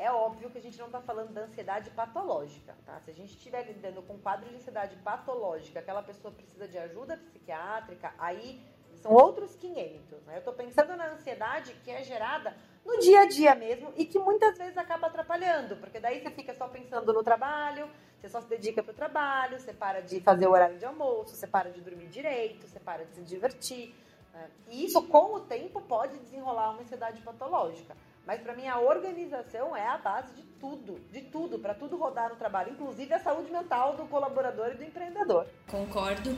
É 0.00 0.10
óbvio 0.10 0.48
que 0.48 0.56
a 0.56 0.62
gente 0.62 0.78
não 0.78 0.86
está 0.86 0.98
falando 0.98 1.30
da 1.34 1.42
ansiedade 1.42 1.90
patológica, 1.90 2.74
tá? 2.86 2.98
Se 3.00 3.10
a 3.10 3.14
gente 3.14 3.36
estiver 3.36 3.66
lidando 3.66 4.00
com 4.00 4.14
um 4.14 4.18
quadro 4.18 4.48
de 4.48 4.56
ansiedade 4.56 4.96
patológica, 4.96 5.78
aquela 5.78 6.02
pessoa 6.02 6.32
precisa 6.32 6.66
de 6.66 6.78
ajuda 6.78 7.18
psiquiátrica, 7.18 8.14
aí 8.18 8.64
são 8.94 9.12
outros 9.12 9.54
500. 9.56 10.22
Né? 10.22 10.36
Eu 10.36 10.38
estou 10.38 10.54
pensando 10.54 10.96
na 10.96 11.12
ansiedade 11.12 11.74
que 11.84 11.90
é 11.90 12.02
gerada 12.02 12.56
no 12.82 12.98
dia 12.98 13.20
a 13.20 13.26
dia 13.26 13.54
mesmo 13.54 13.92
e 13.94 14.06
que 14.06 14.18
muitas 14.18 14.56
vezes 14.56 14.78
acaba 14.78 15.08
atrapalhando, 15.08 15.76
porque 15.76 16.00
daí 16.00 16.22
você 16.22 16.30
fica 16.30 16.54
só 16.54 16.66
pensando 16.66 17.12
no 17.12 17.22
trabalho, 17.22 17.86
você 18.18 18.30
só 18.30 18.40
se 18.40 18.48
dedica 18.48 18.82
para 18.82 18.92
o 18.92 18.94
trabalho, 18.94 19.60
você 19.60 19.74
para 19.74 20.00
de 20.00 20.18
fazer 20.22 20.46
o 20.46 20.52
horário 20.52 20.78
de 20.78 20.84
almoço, 20.86 21.36
você 21.36 21.46
para 21.46 21.70
de 21.70 21.82
dormir 21.82 22.06
direito, 22.06 22.66
você 22.66 22.80
para 22.80 23.04
de 23.04 23.16
se 23.16 23.22
divertir. 23.22 23.94
Né? 24.32 24.50
E 24.70 24.82
isso, 24.82 25.02
com 25.08 25.34
o 25.34 25.40
tempo, 25.40 25.78
pode 25.82 26.16
desenrolar 26.20 26.70
uma 26.70 26.80
ansiedade 26.80 27.20
patológica. 27.20 27.94
Mas 28.26 28.40
para 28.40 28.54
mim 28.54 28.66
a 28.68 28.78
organização 28.78 29.76
é 29.76 29.86
a 29.86 29.98
base 29.98 30.32
de 30.34 30.42
tudo, 30.60 31.00
de 31.10 31.22
tudo, 31.22 31.58
para 31.58 31.74
tudo 31.74 31.96
rodar 31.96 32.28
no 32.28 32.36
trabalho, 32.36 32.72
inclusive 32.72 33.12
a 33.14 33.18
saúde 33.18 33.50
mental 33.50 33.96
do 33.96 34.04
colaborador 34.04 34.72
e 34.72 34.74
do 34.74 34.84
empreendedor. 34.84 35.46
Concordo. 35.66 36.36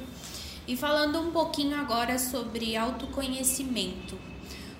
E 0.66 0.76
falando 0.76 1.20
um 1.20 1.32
pouquinho 1.32 1.78
agora 1.78 2.18
sobre 2.18 2.76
autoconhecimento. 2.76 4.16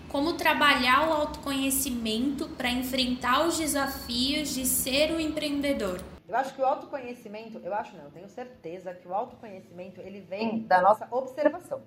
Como 0.09 0.35
trabalhar 0.35 1.09
o 1.09 1.12
autoconhecimento 1.12 2.49
para 2.50 2.71
enfrentar 2.71 3.47
os 3.47 3.59
desafios 3.59 4.54
de 4.54 4.64
ser 4.64 5.11
o 5.11 5.16
um 5.16 5.21
empreendedor? 5.21 6.00
Eu 6.28 6.37
acho 6.37 6.54
que 6.54 6.62
o 6.62 6.64
autoconhecimento, 6.64 7.59
eu 7.64 7.75
acho 7.75 7.97
não, 7.97 8.04
eu 8.04 8.11
tenho 8.11 8.28
certeza 8.28 8.94
que 8.94 9.09
o 9.09 9.14
autoconhecimento 9.14 10.00
ele 10.00 10.21
vem 10.21 10.61
da 10.61 10.80
nossa 10.80 11.09
observação. 11.11 11.82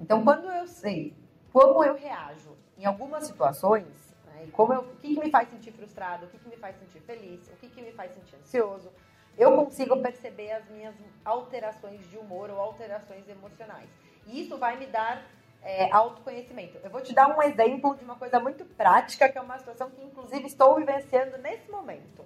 Então, 0.00 0.22
quando 0.24 0.46
eu 0.50 0.66
sei 0.66 1.14
como 1.52 1.84
eu 1.84 1.94
reajo 1.94 2.56
em 2.78 2.86
algumas 2.86 3.24
situações, 3.24 4.09
né, 4.40 4.48
como 4.52 4.72
eu, 4.72 4.80
o 4.80 4.96
que, 4.96 5.14
que, 5.14 5.20
me 5.20 5.30
faz 5.30 5.48
sentir 5.48 5.72
frustrado, 5.72 6.26
o 6.26 6.28
que, 6.28 6.38
que 6.38 6.48
me 6.48 6.56
faz 6.56 6.76
sentir 6.76 7.00
feliz, 7.00 7.48
o 7.48 7.56
que, 7.56 7.68
que 7.68 7.82
me 7.82 7.92
faz 7.92 8.12
sentir 8.12 8.36
ansioso, 8.36 8.90
eu 9.38 9.54
consigo 9.56 10.00
perceber 10.02 10.52
as 10.52 10.68
minhas 10.68 10.94
alterações 11.24 12.08
de 12.10 12.18
humor 12.18 12.50
ou 12.50 12.58
alterações 12.58 13.28
emocionais. 13.28 13.88
E 14.26 14.42
isso 14.42 14.58
vai 14.58 14.78
me 14.78 14.86
dar 14.86 15.24
é, 15.62 15.90
autoconhecimento. 15.92 16.78
Eu 16.82 16.90
vou 16.90 17.00
te 17.00 17.14
dar 17.14 17.36
um 17.36 17.42
exemplo 17.42 17.96
de 17.96 18.04
uma 18.04 18.16
coisa 18.16 18.40
muito 18.40 18.64
prática, 18.64 19.28
que 19.28 19.38
é 19.38 19.40
uma 19.40 19.58
situação 19.58 19.90
que, 19.90 20.02
inclusive, 20.02 20.46
estou 20.46 20.76
vivenciando 20.76 21.38
nesse 21.38 21.70
momento. 21.70 22.24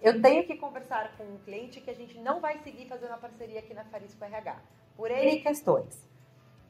Eu 0.00 0.22
tenho 0.22 0.44
que 0.44 0.56
conversar 0.56 1.16
com 1.16 1.24
um 1.24 1.38
cliente 1.38 1.80
que 1.80 1.90
a 1.90 1.94
gente 1.94 2.18
não 2.18 2.40
vai 2.40 2.58
seguir 2.58 2.86
fazendo 2.86 3.12
a 3.12 3.18
parceria 3.18 3.58
aqui 3.58 3.74
na 3.74 3.84
Farisco 3.84 4.24
RH, 4.24 4.56
por 4.96 5.10
N 5.10 5.40
questões. 5.40 6.06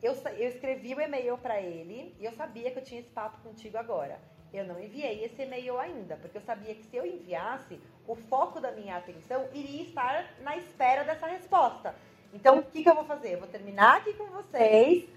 Eu, 0.02 0.14
eu 0.36 0.48
escrevi 0.48 0.94
o 0.94 1.00
e-mail 1.00 1.36
para 1.36 1.60
ele 1.60 2.14
e 2.18 2.24
eu 2.24 2.32
sabia 2.32 2.70
que 2.70 2.78
eu 2.78 2.84
tinha 2.84 3.00
esse 3.00 3.10
papo 3.10 3.40
contigo 3.42 3.76
agora. 3.76 4.18
Eu 4.52 4.64
não 4.64 4.80
enviei 4.80 5.24
esse 5.24 5.42
e-mail 5.42 5.78
ainda, 5.78 6.16
porque 6.16 6.38
eu 6.38 6.42
sabia 6.42 6.74
que 6.74 6.82
se 6.84 6.96
eu 6.96 7.04
enviasse, 7.04 7.78
o 8.06 8.14
foco 8.14 8.60
da 8.60 8.72
minha 8.72 8.96
atenção 8.96 9.46
iria 9.52 9.82
estar 9.82 10.24
na 10.40 10.56
espera 10.56 11.04
dessa 11.04 11.26
resposta. 11.26 11.94
Então, 12.32 12.58
o 12.58 12.62
que, 12.62 12.82
que 12.82 12.88
eu 12.88 12.94
vou 12.94 13.04
fazer? 13.04 13.34
Eu 13.34 13.40
vou 13.40 13.48
terminar 13.48 13.98
aqui 13.98 14.14
com 14.14 14.24
vocês, 14.26 15.08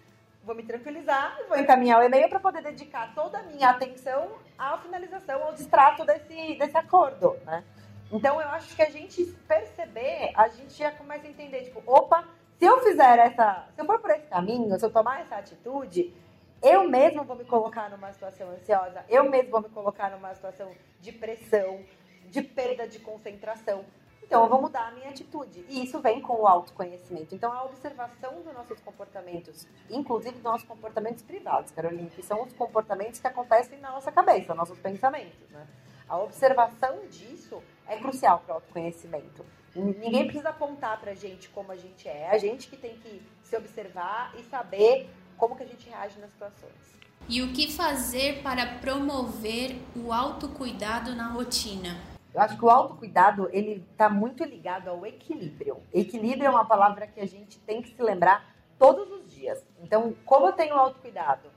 vou 0.44 0.56
me 0.56 0.64
tranquilizar, 0.64 1.38
vou 1.48 1.58
encaminhar 1.58 2.00
o 2.00 2.04
e-mail 2.04 2.28
para 2.30 2.40
poder 2.40 2.62
dedicar 2.62 3.14
toda 3.16 3.40
a 3.40 3.44
minha 3.44 3.70
atenção 3.70 4.32
à 4.58 4.78
finalização, 4.78 5.44
ao 5.44 5.54
distrato 5.54 6.06
desse, 6.06 6.56
desse 6.56 6.78
acordo, 6.78 7.38
né? 7.46 7.64
Então, 8.12 8.42
eu 8.42 8.50
acho 8.50 8.76
que 8.76 8.82
a 8.82 8.90
gente 8.90 9.24
perceber, 9.48 10.34
a 10.36 10.50
gente 10.50 10.74
já 10.74 10.92
começa 10.92 11.26
a 11.26 11.30
entender, 11.30 11.64
tipo, 11.64 11.82
opa, 11.86 12.26
Se 12.60 12.66
eu 12.66 12.80
fizer 12.82 13.18
essa, 13.18 13.66
se 13.74 13.82
eu 13.82 13.86
for 13.86 14.00
por 14.00 14.12
esse 14.12 14.28
caminho, 14.28 14.78
se 14.78 14.86
eu 14.86 14.92
tomar 14.92 15.22
essa 15.22 15.38
atitude, 15.38 16.14
eu 16.62 16.88
mesmo 16.88 17.24
vou 17.24 17.36
me 17.36 17.46
colocar 17.46 17.90
numa 17.90 18.12
situação 18.14 18.50
ansiosa, 18.50 19.04
eu 19.10 19.30
mesmo 19.30 19.52
vou 19.52 19.62
me 19.62 19.70
colocar 19.70 20.12
numa 20.12 20.34
situação 20.34 20.72
de 21.00 21.12
pressão, 21.12 21.84
de 22.30 22.42
perda 22.42 22.88
de 22.88 23.00
concentração. 23.00 23.84
Então, 24.24 24.44
eu 24.44 24.50
vou 24.50 24.62
mudar 24.62 24.88
a 24.88 24.92
minha 24.92 25.10
atitude. 25.10 25.66
E 25.68 25.84
isso 25.84 26.00
vem 26.00 26.22
com 26.22 26.42
o 26.42 26.48
autoconhecimento. 26.48 27.36
Então, 27.36 27.52
a 27.52 27.66
observação 27.66 28.42
dos 28.42 28.54
nossos 28.54 28.80
comportamentos, 28.80 29.68
inclusive 29.90 30.36
dos 30.36 30.44
nossos 30.44 30.66
comportamentos 30.66 31.22
privados, 31.22 31.72
Carolina, 31.72 32.10
que 32.10 32.24
são 32.24 32.42
os 32.44 32.54
comportamentos 32.54 33.20
que 33.20 33.28
acontecem 33.28 33.78
na 33.80 33.92
nossa 33.92 34.10
cabeça, 34.10 34.56
nossos 34.56 34.80
pensamentos. 34.80 35.50
Né? 35.50 35.68
A 36.08 36.18
observação 36.18 37.08
disso 37.10 37.62
é 37.86 37.98
crucial 37.98 38.40
para 38.40 38.54
o 38.54 38.56
autoconhecimento. 38.56 39.46
Ninguém 39.76 40.26
precisa 40.26 40.50
apontar 40.50 41.00
para 41.00 41.12
a 41.12 41.16
gente 41.16 41.50
como 41.50 41.72
a 41.72 41.76
gente 41.76 42.08
é. 42.08 42.22
É 42.22 42.30
a 42.30 42.38
gente 42.38 42.70
que 42.70 42.78
tem 42.78 42.98
que 42.98 43.22
se 43.44 43.56
observar 43.58 44.34
e 44.38 44.44
saber 44.44 45.10
como 45.42 45.56
que 45.56 45.64
a 45.64 45.66
gente 45.66 45.90
reage 45.90 46.20
nas 46.20 46.30
situações. 46.30 47.02
E 47.28 47.42
o 47.42 47.52
que 47.52 47.72
fazer 47.72 48.44
para 48.44 48.76
promover 48.80 49.76
o 49.96 50.14
autocuidado 50.14 51.16
na 51.16 51.30
rotina? 51.30 52.00
Eu 52.32 52.40
acho 52.40 52.56
que 52.56 52.64
o 52.64 52.70
autocuidado, 52.70 53.50
ele 53.52 53.84
está 53.92 54.08
muito 54.08 54.44
ligado 54.44 54.88
ao 54.88 55.04
equilíbrio. 55.04 55.82
Equilíbrio 55.92 56.46
é 56.46 56.50
uma 56.50 56.66
palavra 56.66 57.08
que 57.08 57.20
a 57.20 57.26
gente 57.26 57.58
tem 57.62 57.82
que 57.82 57.90
se 57.90 58.04
lembrar 58.04 58.54
todos 58.78 59.10
os 59.10 59.32
dias. 59.32 59.66
Então, 59.82 60.16
como 60.26 60.46
eu 60.46 60.54
tenho 60.54 60.76
autocuidado? 60.76 61.50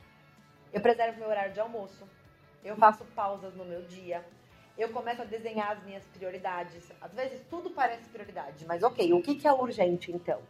Eu 0.73 0.81
preservo 0.81 1.19
meu 1.19 1.29
horário 1.29 1.53
de 1.53 1.61
almoço, 1.61 2.09
eu 2.65 2.77
faço 2.77 3.05
pausas 3.15 3.55
no 3.55 3.67
meu 3.67 3.83
dia, 3.83 4.25
eu 4.79 4.89
começo 4.89 5.21
a 5.21 5.27
desenhar 5.27 5.73
as 5.73 5.85
minhas 5.85 6.05
prioridades. 6.07 6.91
Às 7.03 7.13
vezes 7.13 7.43
tudo 7.51 7.69
parece 7.71 8.09
prioridade, 8.09 8.65
mas 8.65 8.83
ok, 8.83 9.13
o 9.13 9.21
que, 9.21 9.35
que 9.35 9.47
é 9.47 9.53
urgente 9.53 10.11
então? 10.11 10.41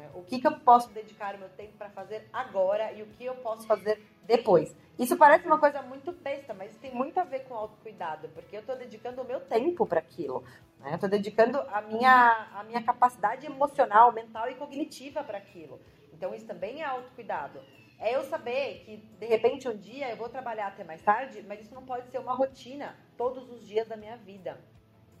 Né? 0.00 0.10
O 0.14 0.22
que, 0.22 0.40
que 0.40 0.46
eu 0.46 0.58
posso 0.60 0.90
dedicar 0.92 1.34
o 1.34 1.38
meu 1.38 1.48
tempo 1.50 1.76
para 1.76 1.90
fazer 1.90 2.26
agora 2.32 2.90
e 2.92 3.02
o 3.02 3.06
que 3.06 3.24
eu 3.24 3.34
posso 3.36 3.66
fazer 3.66 4.02
depois? 4.24 4.74
Isso 4.98 5.16
parece 5.16 5.46
uma 5.46 5.58
coisa 5.58 5.82
muito 5.82 6.10
besta, 6.12 6.54
mas 6.54 6.74
tem 6.78 6.94
muito 6.94 7.18
a 7.20 7.24
ver 7.24 7.40
com 7.40 7.54
autocuidado, 7.54 8.28
porque 8.30 8.56
eu 8.56 8.60
estou 8.60 8.76
dedicando 8.76 9.20
o 9.20 9.24
meu 9.24 9.40
tempo 9.40 9.84
para 9.86 10.00
aquilo. 10.00 10.42
Né? 10.78 10.94
Estou 10.94 11.08
dedicando 11.08 11.60
a 11.60 11.82
minha, 11.82 12.48
a 12.54 12.64
minha 12.64 12.82
capacidade 12.82 13.44
emocional, 13.44 14.10
mental 14.12 14.50
e 14.50 14.54
cognitiva 14.54 15.22
para 15.22 15.36
aquilo. 15.36 15.78
Então 16.14 16.34
isso 16.34 16.46
também 16.46 16.80
é 16.80 16.84
autocuidado. 16.84 17.60
É 17.98 18.16
eu 18.16 18.24
saber 18.24 18.82
que, 18.86 18.96
de 18.96 19.26
repente, 19.26 19.68
um 19.68 19.76
dia 19.76 20.08
eu 20.08 20.16
vou 20.16 20.30
trabalhar 20.30 20.68
até 20.68 20.82
mais 20.82 21.02
tarde, 21.02 21.44
mas 21.46 21.60
isso 21.60 21.74
não 21.74 21.84
pode 21.84 22.08
ser 22.08 22.18
uma 22.18 22.32
rotina 22.32 22.96
todos 23.18 23.50
os 23.50 23.66
dias 23.66 23.86
da 23.86 23.96
minha 23.96 24.16
vida. 24.16 24.58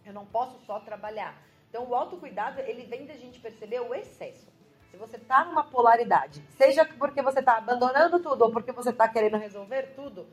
Eu 0.06 0.14
não 0.14 0.24
posso 0.24 0.58
só 0.64 0.80
trabalhar. 0.80 1.36
Então, 1.68 1.86
o 1.86 1.94
autocuidado, 1.94 2.60
ele 2.62 2.84
vem 2.86 3.04
da 3.04 3.14
gente 3.14 3.38
perceber 3.38 3.80
o 3.80 3.94
excesso. 3.94 4.50
Se 4.90 4.96
você 4.96 5.16
está 5.16 5.44
numa 5.44 5.64
polaridade, 5.64 6.42
seja 6.56 6.84
porque 6.84 7.22
você 7.22 7.40
está 7.40 7.56
abandonando 7.56 8.20
tudo 8.20 8.42
ou 8.42 8.50
porque 8.50 8.72
você 8.72 8.90
está 8.90 9.08
querendo 9.08 9.36
resolver 9.36 9.92
tudo, 9.94 10.26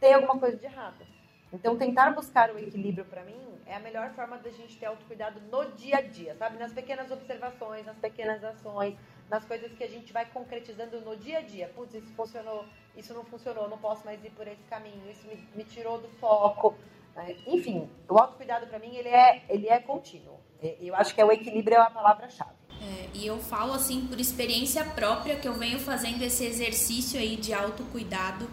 tem 0.00 0.14
alguma 0.14 0.38
coisa 0.38 0.56
de 0.56 0.64
errado. 0.64 1.04
Então, 1.52 1.76
tentar 1.76 2.10
buscar 2.10 2.50
o 2.50 2.58
equilíbrio, 2.58 3.04
para 3.04 3.22
mim, 3.24 3.36
é 3.66 3.74
a 3.74 3.80
melhor 3.80 4.10
forma 4.10 4.36
da 4.38 4.50
gente 4.50 4.76
ter 4.78 4.86
autocuidado 4.86 5.40
no 5.40 5.72
dia 5.72 5.98
a 5.98 6.00
dia, 6.00 6.34
sabe? 6.34 6.58
Nas 6.58 6.72
pequenas 6.72 7.10
observações, 7.10 7.86
nas 7.86 7.96
pequenas 7.96 8.42
ações, 8.42 8.96
nas 9.28 9.44
coisas 9.44 9.72
que 9.72 9.82
a 9.82 9.88
gente 9.88 10.12
vai 10.12 10.26
concretizando 10.26 11.00
no 11.00 11.16
dia 11.16 11.38
a 11.38 11.42
dia. 11.42 11.70
Putz, 11.74 11.94
isso 11.94 12.12
funcionou, 12.14 12.64
isso 12.96 13.14
não 13.14 13.24
funcionou, 13.24 13.68
não 13.68 13.78
posso 13.78 14.04
mais 14.04 14.22
ir 14.24 14.30
por 14.30 14.46
esse 14.46 14.62
caminho, 14.64 15.08
isso 15.10 15.26
me, 15.26 15.36
me 15.54 15.64
tirou 15.64 15.98
do 15.98 16.08
foco. 16.08 16.76
Né? 17.14 17.36
Enfim, 17.46 17.88
o 18.08 18.18
autocuidado 18.18 18.66
para 18.66 18.78
mim 18.78 18.94
ele 18.94 19.08
é, 19.08 19.44
ele 19.48 19.68
é 19.68 19.78
contínuo. 19.78 20.38
Eu 20.80 20.94
acho 20.96 21.14
que 21.14 21.20
é 21.20 21.24
o 21.24 21.32
equilíbrio 21.32 21.76
é 21.76 21.80
a 21.80 21.90
palavra-chave. 21.90 22.55
É, 22.86 23.08
e 23.14 23.26
eu 23.26 23.38
falo 23.40 23.72
assim 23.72 24.02
por 24.02 24.20
experiência 24.20 24.84
própria 24.84 25.36
que 25.36 25.48
eu 25.48 25.54
venho 25.54 25.78
fazendo 25.78 26.22
esse 26.22 26.44
exercício 26.44 27.18
aí 27.18 27.36
de 27.36 27.52
autocuidado. 27.52 28.48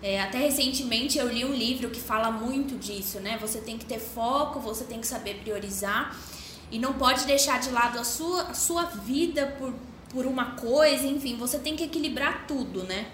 É, 0.00 0.20
até 0.20 0.38
recentemente 0.38 1.18
eu 1.18 1.28
li 1.28 1.44
um 1.44 1.52
livro 1.52 1.90
que 1.90 2.00
fala 2.00 2.30
muito 2.30 2.78
disso, 2.78 3.18
né? 3.20 3.38
Você 3.40 3.60
tem 3.60 3.76
que 3.78 3.84
ter 3.84 3.98
foco, 3.98 4.60
você 4.60 4.84
tem 4.84 5.00
que 5.00 5.06
saber 5.06 5.40
priorizar 5.40 6.16
e 6.70 6.78
não 6.78 6.94
pode 6.94 7.24
deixar 7.24 7.60
de 7.60 7.70
lado 7.70 7.98
a 7.98 8.04
sua, 8.04 8.42
a 8.42 8.54
sua 8.54 8.84
vida 8.84 9.54
por, 9.58 9.74
por 10.10 10.26
uma 10.26 10.52
coisa, 10.52 11.06
enfim, 11.06 11.36
você 11.36 11.58
tem 11.58 11.76
que 11.76 11.84
equilibrar 11.84 12.46
tudo, 12.46 12.82
né? 12.84 13.08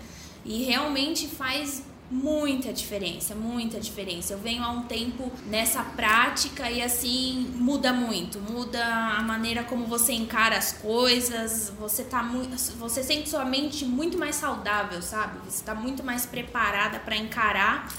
E 0.45 0.65
realmente 0.65 1.27
faz 1.27 1.83
muita 2.11 2.73
diferença, 2.73 3.35
muita 3.35 3.79
diferença. 3.79 4.33
Eu 4.33 4.38
venho 4.38 4.62
há 4.62 4.71
um 4.71 4.83
tempo 4.85 5.31
nessa 5.47 5.83
prática 5.83 6.71
e 6.71 6.83
assim 6.83 7.53
muda 7.55 7.93
muito, 7.93 8.41
muda 8.41 8.83
a 8.85 9.23
maneira 9.23 9.62
como 9.65 9.87
você 9.87 10.12
encara 10.12 10.57
as 10.57 10.73
coisas, 10.73 11.71
você 11.79 12.05
tá 12.05 12.23
muito, 12.23 12.57
você 12.77 13.03
sente 13.03 13.29
sua 13.29 13.45
mente 13.45 13.85
muito 13.85 14.17
mais 14.19 14.37
saudável, 14.37 15.03
sabe? 15.03 15.38
Você 15.41 15.61
está 15.61 15.75
muito 15.75 16.03
mais 16.03 16.25
preparada 16.25 16.99
para 16.99 17.17
encarar 17.17 17.93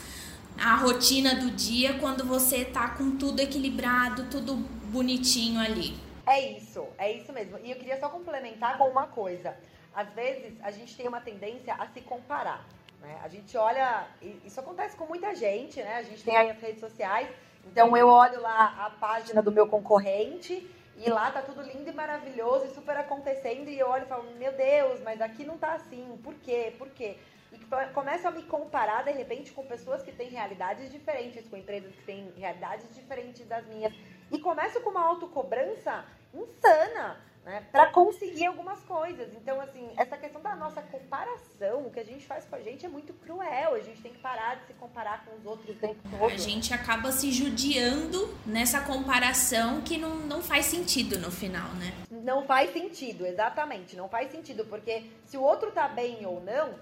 a 0.59 0.75
rotina 0.75 1.35
do 1.35 1.51
dia 1.51 1.93
quando 1.99 2.25
você 2.25 2.65
tá 2.65 2.89
com 2.89 3.15
tudo 3.15 3.39
equilibrado, 3.39 4.25
tudo 4.25 4.55
bonitinho 4.55 5.59
ali. 5.59 5.95
É 6.25 6.57
isso, 6.57 6.85
é 6.97 7.11
isso 7.11 7.31
mesmo. 7.31 7.57
E 7.63 7.71
eu 7.71 7.77
queria 7.77 7.99
só 7.99 8.09
complementar 8.09 8.77
com 8.77 8.85
uma 8.85 9.07
coisa. 9.07 9.55
Às 9.95 10.09
vezes 10.13 10.53
a 10.61 10.71
gente 10.71 10.95
tem 10.95 11.07
uma 11.07 11.21
tendência 11.21 11.73
a 11.73 11.87
se 11.87 12.01
comparar. 12.01 12.65
Né? 13.01 13.19
A 13.23 13.27
gente 13.27 13.57
olha, 13.57 14.07
isso 14.43 14.59
acontece 14.59 14.95
com 14.95 15.05
muita 15.05 15.33
gente, 15.35 15.81
né? 15.81 15.97
A 15.97 16.03
gente 16.03 16.23
tem 16.23 16.35
aí 16.35 16.49
as 16.49 16.59
redes 16.59 16.79
sociais. 16.79 17.29
Então 17.65 17.95
eu 17.95 18.07
olho 18.07 18.41
lá 18.41 18.85
a 18.85 18.89
página 18.89 19.41
do 19.41 19.51
meu 19.51 19.67
concorrente 19.67 20.69
e 20.97 21.09
lá 21.09 21.31
tá 21.31 21.41
tudo 21.41 21.61
lindo 21.61 21.89
e 21.89 21.93
maravilhoso 21.93 22.65
e 22.65 22.73
super 22.73 22.97
acontecendo 22.97 23.69
e 23.69 23.79
eu 23.79 23.87
olho 23.87 24.03
e 24.03 24.07
falo, 24.07 24.23
meu 24.37 24.51
Deus, 24.51 25.01
mas 25.01 25.21
aqui 25.21 25.45
não 25.45 25.57
tá 25.57 25.73
assim. 25.73 26.19
Por 26.23 26.33
quê? 26.35 26.73
Por 26.77 26.89
quê? 26.89 27.17
E 27.51 27.57
começo 27.93 28.27
a 28.27 28.31
me 28.31 28.43
comparar 28.43 29.03
de 29.03 29.11
repente 29.11 29.51
com 29.51 29.65
pessoas 29.65 30.03
que 30.03 30.11
têm 30.11 30.29
realidades 30.29 30.91
diferentes, 30.91 31.47
com 31.47 31.57
empresas 31.57 31.95
que 31.95 32.03
têm 32.03 32.31
realidades 32.37 32.93
diferentes 32.93 33.47
das 33.47 33.65
minhas. 33.67 33.93
E 34.31 34.39
começo 34.39 34.81
com 34.81 34.89
uma 34.89 35.05
autocobrança 35.05 36.05
insana, 36.33 37.19
né, 37.49 37.63
para 37.71 37.87
conseguir 37.87 38.45
algumas 38.45 38.79
coisas. 38.83 39.27
Então, 39.33 39.59
assim, 39.59 39.89
essa 39.97 40.15
questão 40.15 40.39
da 40.39 40.55
nossa 40.55 40.83
comparação, 40.83 41.87
o 41.87 41.89
que 41.89 41.99
a 41.99 42.05
gente 42.05 42.23
faz 42.25 42.45
com 42.45 42.55
a 42.55 42.61
gente 42.61 42.85
é 42.85 42.89
muito 42.89 43.11
cruel. 43.11 43.73
A 43.73 43.79
gente 43.79 44.01
tem 44.01 44.13
que 44.13 44.19
parar 44.19 44.55
de 44.55 44.67
se 44.67 44.73
comparar 44.73 45.25
com 45.25 45.35
os 45.35 45.45
outros 45.45 45.75
o 45.75 45.79
tempo 45.79 45.99
todo. 46.11 46.31
A 46.31 46.37
gente 46.37 46.71
acaba 46.73 47.11
se 47.11 47.31
judiando 47.31 48.37
nessa 48.45 48.81
comparação 48.81 49.81
que 49.81 49.97
não, 49.97 50.15
não 50.15 50.43
faz 50.43 50.65
sentido 50.65 51.17
no 51.17 51.31
final, 51.31 51.69
né? 51.73 51.91
Não 52.11 52.45
faz 52.45 52.71
sentido, 52.71 53.25
exatamente. 53.25 53.95
Não 53.95 54.07
faz 54.07 54.31
sentido, 54.31 54.63
porque 54.65 55.09
se 55.25 55.35
o 55.35 55.41
outro 55.41 55.71
tá 55.71 55.87
bem 55.87 56.23
ou 56.27 56.39
não, 56.41 56.75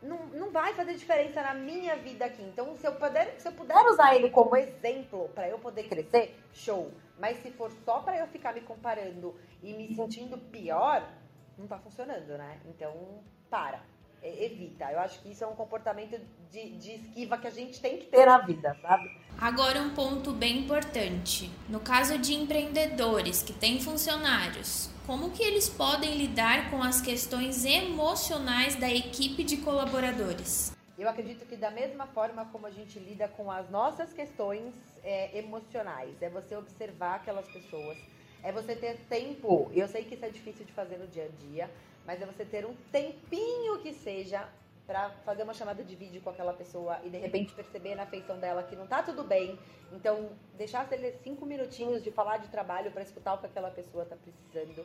não, 0.00 0.26
não 0.26 0.50
vai 0.52 0.74
fazer 0.74 0.94
diferença 0.94 1.42
na 1.42 1.54
minha 1.54 1.96
vida 1.96 2.26
aqui. 2.26 2.42
Então, 2.42 2.76
se 2.76 2.86
eu 2.86 2.92
puder, 2.92 3.34
se 3.38 3.48
eu 3.48 3.52
puder 3.52 3.84
usar 3.86 4.14
ele 4.14 4.30
como 4.30 4.54
exemplo 4.54 5.28
para 5.34 5.48
eu 5.48 5.58
poder 5.58 5.88
crescer, 5.88 6.36
show. 6.52 6.92
Mas 7.18 7.42
se 7.42 7.50
for 7.50 7.70
só 7.84 8.00
para 8.00 8.18
eu 8.18 8.26
ficar 8.26 8.52
me 8.52 8.60
comparando 8.60 9.34
e 9.62 9.72
me 9.72 9.94
sentindo 9.94 10.36
pior, 10.38 11.08
não 11.56 11.66
tá 11.66 11.78
funcionando, 11.78 12.36
né? 12.36 12.60
Então, 12.66 13.22
para. 13.48 13.80
Evita. 14.22 14.90
Eu 14.90 15.00
acho 15.00 15.20
que 15.20 15.30
isso 15.30 15.44
é 15.44 15.46
um 15.46 15.54
comportamento 15.54 16.18
de, 16.50 16.70
de 16.78 16.92
esquiva 16.92 17.36
que 17.36 17.46
a 17.46 17.50
gente 17.50 17.78
tem 17.78 17.98
que 17.98 18.06
ter 18.06 18.24
na 18.24 18.38
vida, 18.38 18.74
sabe? 18.80 19.10
Agora, 19.38 19.82
um 19.82 19.90
ponto 19.90 20.32
bem 20.32 20.60
importante. 20.60 21.50
No 21.68 21.80
caso 21.80 22.16
de 22.16 22.32
empreendedores 22.32 23.42
que 23.42 23.52
têm 23.52 23.78
funcionários, 23.80 24.88
como 25.06 25.30
que 25.30 25.42
eles 25.42 25.68
podem 25.68 26.16
lidar 26.16 26.70
com 26.70 26.82
as 26.82 27.02
questões 27.02 27.66
emocionais 27.66 28.76
da 28.76 28.88
equipe 28.88 29.44
de 29.44 29.58
colaboradores? 29.58 30.73
Eu 30.96 31.08
acredito 31.08 31.44
que 31.46 31.56
da 31.56 31.70
mesma 31.70 32.06
forma 32.06 32.44
como 32.46 32.66
a 32.66 32.70
gente 32.70 32.98
lida 33.00 33.26
com 33.26 33.50
as 33.50 33.68
nossas 33.68 34.12
questões 34.12 34.72
é, 35.02 35.36
emocionais, 35.36 36.22
é 36.22 36.30
você 36.30 36.56
observar 36.56 37.16
aquelas 37.16 37.48
pessoas, 37.48 37.98
é 38.42 38.52
você 38.52 38.76
ter 38.76 38.98
tempo. 39.08 39.70
Eu 39.74 39.88
sei 39.88 40.04
que 40.04 40.14
isso 40.14 40.24
é 40.24 40.30
difícil 40.30 40.64
de 40.64 40.72
fazer 40.72 40.98
no 40.98 41.08
dia 41.08 41.24
a 41.24 41.46
dia, 41.46 41.70
mas 42.06 42.22
é 42.22 42.26
você 42.26 42.44
ter 42.44 42.64
um 42.64 42.74
tempinho 42.92 43.80
que 43.80 43.92
seja 43.92 44.48
para 44.86 45.10
fazer 45.24 45.42
uma 45.42 45.54
chamada 45.54 45.82
de 45.82 45.96
vídeo 45.96 46.20
com 46.20 46.30
aquela 46.30 46.52
pessoa 46.52 47.00
e 47.02 47.10
de 47.10 47.18
repente 47.18 47.54
perceber 47.54 47.94
na 47.94 48.06
feição 48.06 48.38
dela 48.38 48.62
que 48.62 48.76
não 48.76 48.86
tá 48.86 49.02
tudo 49.02 49.24
bem. 49.24 49.58
Então, 49.92 50.30
deixar 50.56 50.90
ele 50.92 51.12
cinco 51.24 51.46
minutinhos 51.46 52.02
de 52.02 52.10
falar 52.10 52.36
de 52.36 52.48
trabalho 52.48 52.90
para 52.90 53.02
escutar 53.02 53.34
o 53.34 53.38
que 53.38 53.46
aquela 53.46 53.70
pessoa 53.70 54.04
tá 54.04 54.16
precisando. 54.16 54.84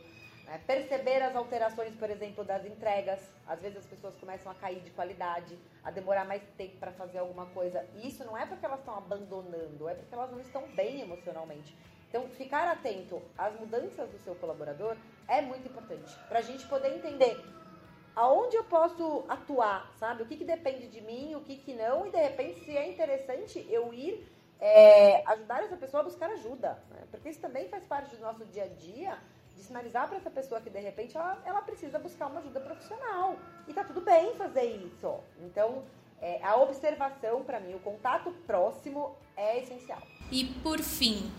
Né? 0.49 0.59
Perceber 0.65 1.21
as 1.21 1.35
alterações, 1.35 1.93
por 1.95 2.09
exemplo, 2.09 2.43
das 2.43 2.65
entregas. 2.65 3.21
Às 3.47 3.61
vezes 3.61 3.77
as 3.77 3.85
pessoas 3.85 4.15
começam 4.15 4.51
a 4.51 4.55
cair 4.55 4.79
de 4.81 4.89
qualidade, 4.89 5.57
a 5.83 5.91
demorar 5.91 6.25
mais 6.25 6.41
tempo 6.57 6.77
para 6.77 6.91
fazer 6.91 7.19
alguma 7.19 7.45
coisa. 7.47 7.85
E 7.95 8.07
isso 8.07 8.25
não 8.25 8.35
é 8.35 8.47
porque 8.47 8.65
elas 8.65 8.79
estão 8.79 8.97
abandonando, 8.97 9.87
é 9.87 9.93
porque 9.93 10.13
elas 10.13 10.31
não 10.31 10.41
estão 10.41 10.67
bem 10.69 11.01
emocionalmente. 11.01 11.77
Então, 12.09 12.27
ficar 12.29 12.67
atento 12.67 13.21
às 13.37 13.57
mudanças 13.59 14.09
do 14.09 14.17
seu 14.17 14.33
colaborador 14.35 14.97
é 15.27 15.43
muito 15.43 15.67
importante 15.67 16.11
para 16.27 16.39
a 16.39 16.41
gente 16.41 16.67
poder 16.67 16.95
entender 16.95 17.39
aonde 18.15 18.55
eu 18.57 18.63
posso 18.63 19.23
atuar, 19.29 19.93
sabe? 19.99 20.23
O 20.23 20.25
que, 20.25 20.35
que 20.35 20.43
depende 20.43 20.87
de 20.87 20.99
mim, 21.01 21.35
o 21.35 21.41
que, 21.41 21.57
que 21.57 21.73
não, 21.75 22.07
e 22.07 22.11
de 22.11 22.17
repente, 22.17 22.59
se 22.61 22.75
é 22.75 22.89
interessante 22.89 23.65
eu 23.69 23.93
ir 23.93 24.27
é, 24.59 25.23
ajudar 25.27 25.63
essa 25.63 25.77
pessoa 25.77 26.01
a 26.01 26.03
buscar 26.03 26.31
ajuda, 26.31 26.83
né? 26.89 27.03
porque 27.11 27.29
isso 27.29 27.39
também 27.39 27.69
faz 27.69 27.85
parte 27.85 28.15
do 28.15 28.21
nosso 28.21 28.43
dia 28.47 28.63
a 28.63 28.67
dia 28.67 29.17
de 29.59 29.65
sinalizar 29.65 30.07
para 30.07 30.17
essa 30.17 30.31
pessoa 30.31 30.61
que 30.61 30.69
de 30.69 30.79
repente 30.79 31.15
ela, 31.15 31.37
ela 31.45 31.61
precisa 31.61 31.99
buscar 31.99 32.27
uma 32.27 32.39
ajuda 32.39 32.59
profissional. 32.61 33.37
E 33.67 33.73
tá 33.73 33.83
tudo 33.83 34.01
bem 34.01 34.33
fazer 34.35 34.63
isso. 34.63 35.19
Então, 35.41 35.83
é, 36.21 36.43
a 36.43 36.55
observação, 36.55 37.43
para 37.43 37.59
mim, 37.59 37.75
o 37.75 37.79
contato 37.79 38.31
próximo 38.47 39.15
é 39.35 39.59
essencial. 39.61 40.01
E 40.31 40.45
por 40.63 40.79
fim, 40.79 41.29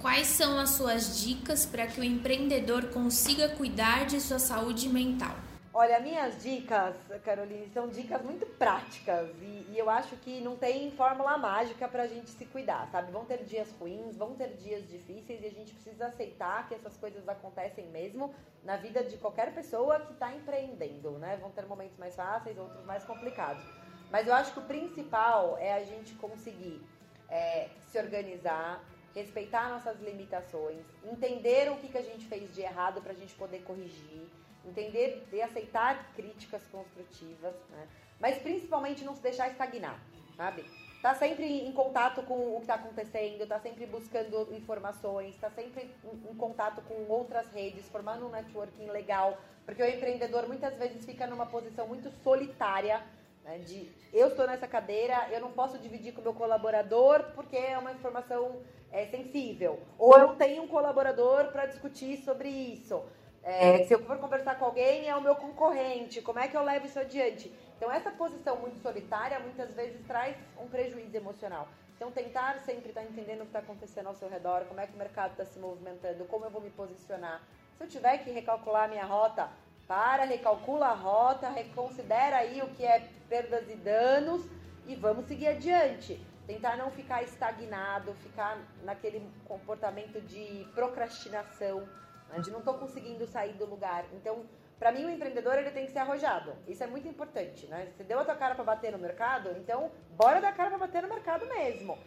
quais 0.00 0.26
são 0.26 0.58
as 0.58 0.70
suas 0.70 1.20
dicas 1.22 1.66
para 1.66 1.86
que 1.86 2.00
o 2.00 2.04
empreendedor 2.04 2.88
consiga 2.88 3.50
cuidar 3.50 4.06
de 4.06 4.20
sua 4.20 4.38
saúde 4.38 4.88
mental? 4.88 5.45
Olha, 5.78 6.00
minhas 6.00 6.42
dicas, 6.42 6.96
Caroline, 7.22 7.68
são 7.68 7.86
dicas 7.86 8.22
muito 8.22 8.46
práticas 8.46 9.28
e, 9.42 9.66
e 9.68 9.74
eu 9.76 9.90
acho 9.90 10.16
que 10.16 10.40
não 10.40 10.56
tem 10.56 10.90
fórmula 10.92 11.36
mágica 11.36 11.86
para 11.86 12.04
a 12.04 12.06
gente 12.06 12.30
se 12.30 12.46
cuidar, 12.46 12.88
sabe? 12.90 13.12
Vão 13.12 13.26
ter 13.26 13.44
dias 13.44 13.70
ruins, 13.78 14.16
vão 14.16 14.34
ter 14.34 14.54
dias 14.54 14.88
difíceis 14.88 15.42
e 15.42 15.46
a 15.46 15.50
gente 15.50 15.74
precisa 15.74 16.06
aceitar 16.06 16.66
que 16.66 16.74
essas 16.74 16.96
coisas 16.96 17.28
acontecem 17.28 17.88
mesmo 17.88 18.34
na 18.64 18.78
vida 18.78 19.04
de 19.04 19.18
qualquer 19.18 19.52
pessoa 19.52 20.00
que 20.00 20.14
está 20.14 20.32
empreendendo, 20.32 21.10
né? 21.18 21.36
Vão 21.42 21.50
ter 21.50 21.66
momentos 21.66 21.98
mais 21.98 22.16
fáceis, 22.16 22.56
outros 22.56 22.82
mais 22.86 23.04
complicados. 23.04 23.62
Mas 24.10 24.26
eu 24.26 24.32
acho 24.32 24.54
que 24.54 24.60
o 24.60 24.62
principal 24.62 25.58
é 25.58 25.74
a 25.74 25.84
gente 25.84 26.14
conseguir 26.14 26.80
é, 27.28 27.68
se 27.90 27.98
organizar, 27.98 28.82
respeitar 29.14 29.68
nossas 29.68 30.00
limitações, 30.00 30.86
entender 31.04 31.70
o 31.70 31.76
que, 31.76 31.90
que 31.90 31.98
a 31.98 32.02
gente 32.02 32.26
fez 32.26 32.54
de 32.54 32.62
errado 32.62 33.02
para 33.02 33.12
a 33.12 33.14
gente 33.14 33.34
poder 33.34 33.58
corrigir 33.58 34.26
entender 34.66 35.26
e 35.32 35.40
aceitar 35.40 36.12
críticas 36.14 36.62
construtivas, 36.66 37.54
né? 37.70 37.88
mas 38.20 38.38
principalmente 38.38 39.04
não 39.04 39.14
se 39.14 39.22
deixar 39.22 39.48
estagnar, 39.50 40.00
sabe? 40.36 40.64
Tá 41.02 41.14
sempre 41.14 41.44
em 41.44 41.72
contato 41.72 42.22
com 42.22 42.34
o 42.34 42.56
que 42.56 42.62
está 42.62 42.74
acontecendo, 42.74 43.46
tá 43.46 43.60
sempre 43.60 43.86
buscando 43.86 44.52
informações, 44.54 45.36
tá 45.36 45.50
sempre 45.50 45.90
em, 46.04 46.30
em 46.30 46.34
contato 46.34 46.82
com 46.82 47.12
outras 47.12 47.48
redes, 47.52 47.88
formando 47.88 48.26
um 48.26 48.30
networking 48.30 48.86
legal, 48.86 49.38
porque 49.64 49.82
o 49.82 49.88
empreendedor 49.88 50.48
muitas 50.48 50.76
vezes 50.76 51.04
fica 51.04 51.26
numa 51.26 51.46
posição 51.46 51.86
muito 51.86 52.10
solitária, 52.22 53.02
né, 53.44 53.58
de 53.58 53.88
eu 54.12 54.28
estou 54.28 54.46
nessa 54.46 54.66
cadeira, 54.66 55.28
eu 55.30 55.40
não 55.40 55.52
posso 55.52 55.78
dividir 55.78 56.12
com 56.12 56.20
o 56.20 56.24
meu 56.24 56.34
colaborador 56.34 57.22
porque 57.34 57.56
é 57.56 57.78
uma 57.78 57.92
informação 57.92 58.60
é, 58.90 59.06
sensível, 59.06 59.80
ou 59.98 60.18
eu 60.18 60.34
tenho 60.34 60.62
um 60.62 60.68
colaborador 60.68 61.52
para 61.52 61.66
discutir 61.66 62.16
sobre 62.18 62.48
isso. 62.48 63.04
É, 63.46 63.84
se 63.84 63.94
eu 63.94 64.02
for 64.04 64.18
conversar 64.18 64.58
com 64.58 64.64
alguém, 64.64 65.08
é 65.08 65.14
o 65.14 65.20
meu 65.20 65.36
concorrente. 65.36 66.20
Como 66.20 66.40
é 66.40 66.48
que 66.48 66.56
eu 66.56 66.64
levo 66.64 66.84
isso 66.84 66.98
adiante? 66.98 67.54
Então, 67.76 67.92
essa 67.92 68.10
posição 68.10 68.56
muito 68.56 68.80
solitária 68.80 69.38
muitas 69.38 69.72
vezes 69.72 70.04
traz 70.04 70.36
um 70.58 70.66
prejuízo 70.66 71.16
emocional. 71.16 71.68
Então, 71.94 72.10
tentar 72.10 72.58
sempre 72.58 72.88
estar 72.88 73.04
entendendo 73.04 73.42
o 73.42 73.42
que 73.42 73.50
está 73.50 73.60
acontecendo 73.60 74.08
ao 74.08 74.16
seu 74.16 74.28
redor, 74.28 74.64
como 74.64 74.80
é 74.80 74.86
que 74.88 74.94
o 74.94 74.98
mercado 74.98 75.30
está 75.30 75.44
se 75.44 75.60
movimentando, 75.60 76.24
como 76.24 76.44
eu 76.44 76.50
vou 76.50 76.60
me 76.60 76.70
posicionar. 76.70 77.40
Se 77.78 77.84
eu 77.84 77.88
tiver 77.88 78.18
que 78.18 78.32
recalcular 78.32 78.86
a 78.86 78.88
minha 78.88 79.04
rota, 79.04 79.48
para, 79.86 80.24
recalcula 80.24 80.88
a 80.88 80.94
rota, 80.94 81.48
reconsidera 81.48 82.38
aí 82.38 82.60
o 82.62 82.68
que 82.70 82.84
é 82.84 83.08
perdas 83.28 83.70
e 83.70 83.76
danos 83.76 84.44
e 84.88 84.96
vamos 84.96 85.26
seguir 85.26 85.46
adiante. 85.46 86.20
Tentar 86.48 86.76
não 86.76 86.90
ficar 86.90 87.22
estagnado, 87.22 88.12
ficar 88.14 88.58
naquele 88.82 89.24
comportamento 89.46 90.20
de 90.20 90.66
procrastinação 90.74 91.88
né, 92.28 92.40
de 92.40 92.50
não 92.50 92.60
estou 92.60 92.74
conseguindo 92.74 93.26
sair 93.26 93.54
do 93.54 93.66
lugar. 93.66 94.04
Então, 94.12 94.44
para 94.78 94.92
mim, 94.92 95.04
o 95.04 95.10
empreendedor 95.10 95.58
ele 95.58 95.70
tem 95.70 95.86
que 95.86 95.92
ser 95.92 96.00
arrojado. 96.00 96.52
Isso 96.68 96.84
é 96.84 96.86
muito 96.86 97.08
importante, 97.08 97.66
né? 97.66 97.88
Você 97.96 98.04
deu 98.04 98.20
a 98.20 98.24
tua 98.24 98.36
cara 98.36 98.54
para 98.54 98.64
bater 98.64 98.92
no 98.92 98.98
mercado, 98.98 99.50
então 99.58 99.90
bora 100.16 100.40
dar 100.40 100.50
a 100.50 100.52
cara 100.52 100.70
para 100.70 100.78
bater 100.78 101.02
no 101.02 101.08
mercado 101.08 101.46
mesmo. 101.46 101.98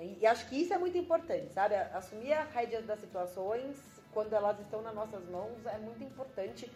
E, 0.00 0.18
e, 0.20 0.26
acho 0.26 0.48
que 0.48 0.60
isso 0.60 0.72
é 0.72 0.78
muito 0.78 0.96
importante, 0.96 1.52
sabe? 1.52 1.74
Assumir 1.74 2.32
a 2.32 2.44
rédea 2.44 2.80
das 2.82 3.00
situações 3.00 3.76
quando 4.12 4.32
elas 4.32 4.58
estão 4.60 4.82
nas 4.82 4.94
nossas 4.94 5.24
mãos 5.28 5.66
é 5.66 5.78
muito 5.78 6.02
importante 6.02 6.70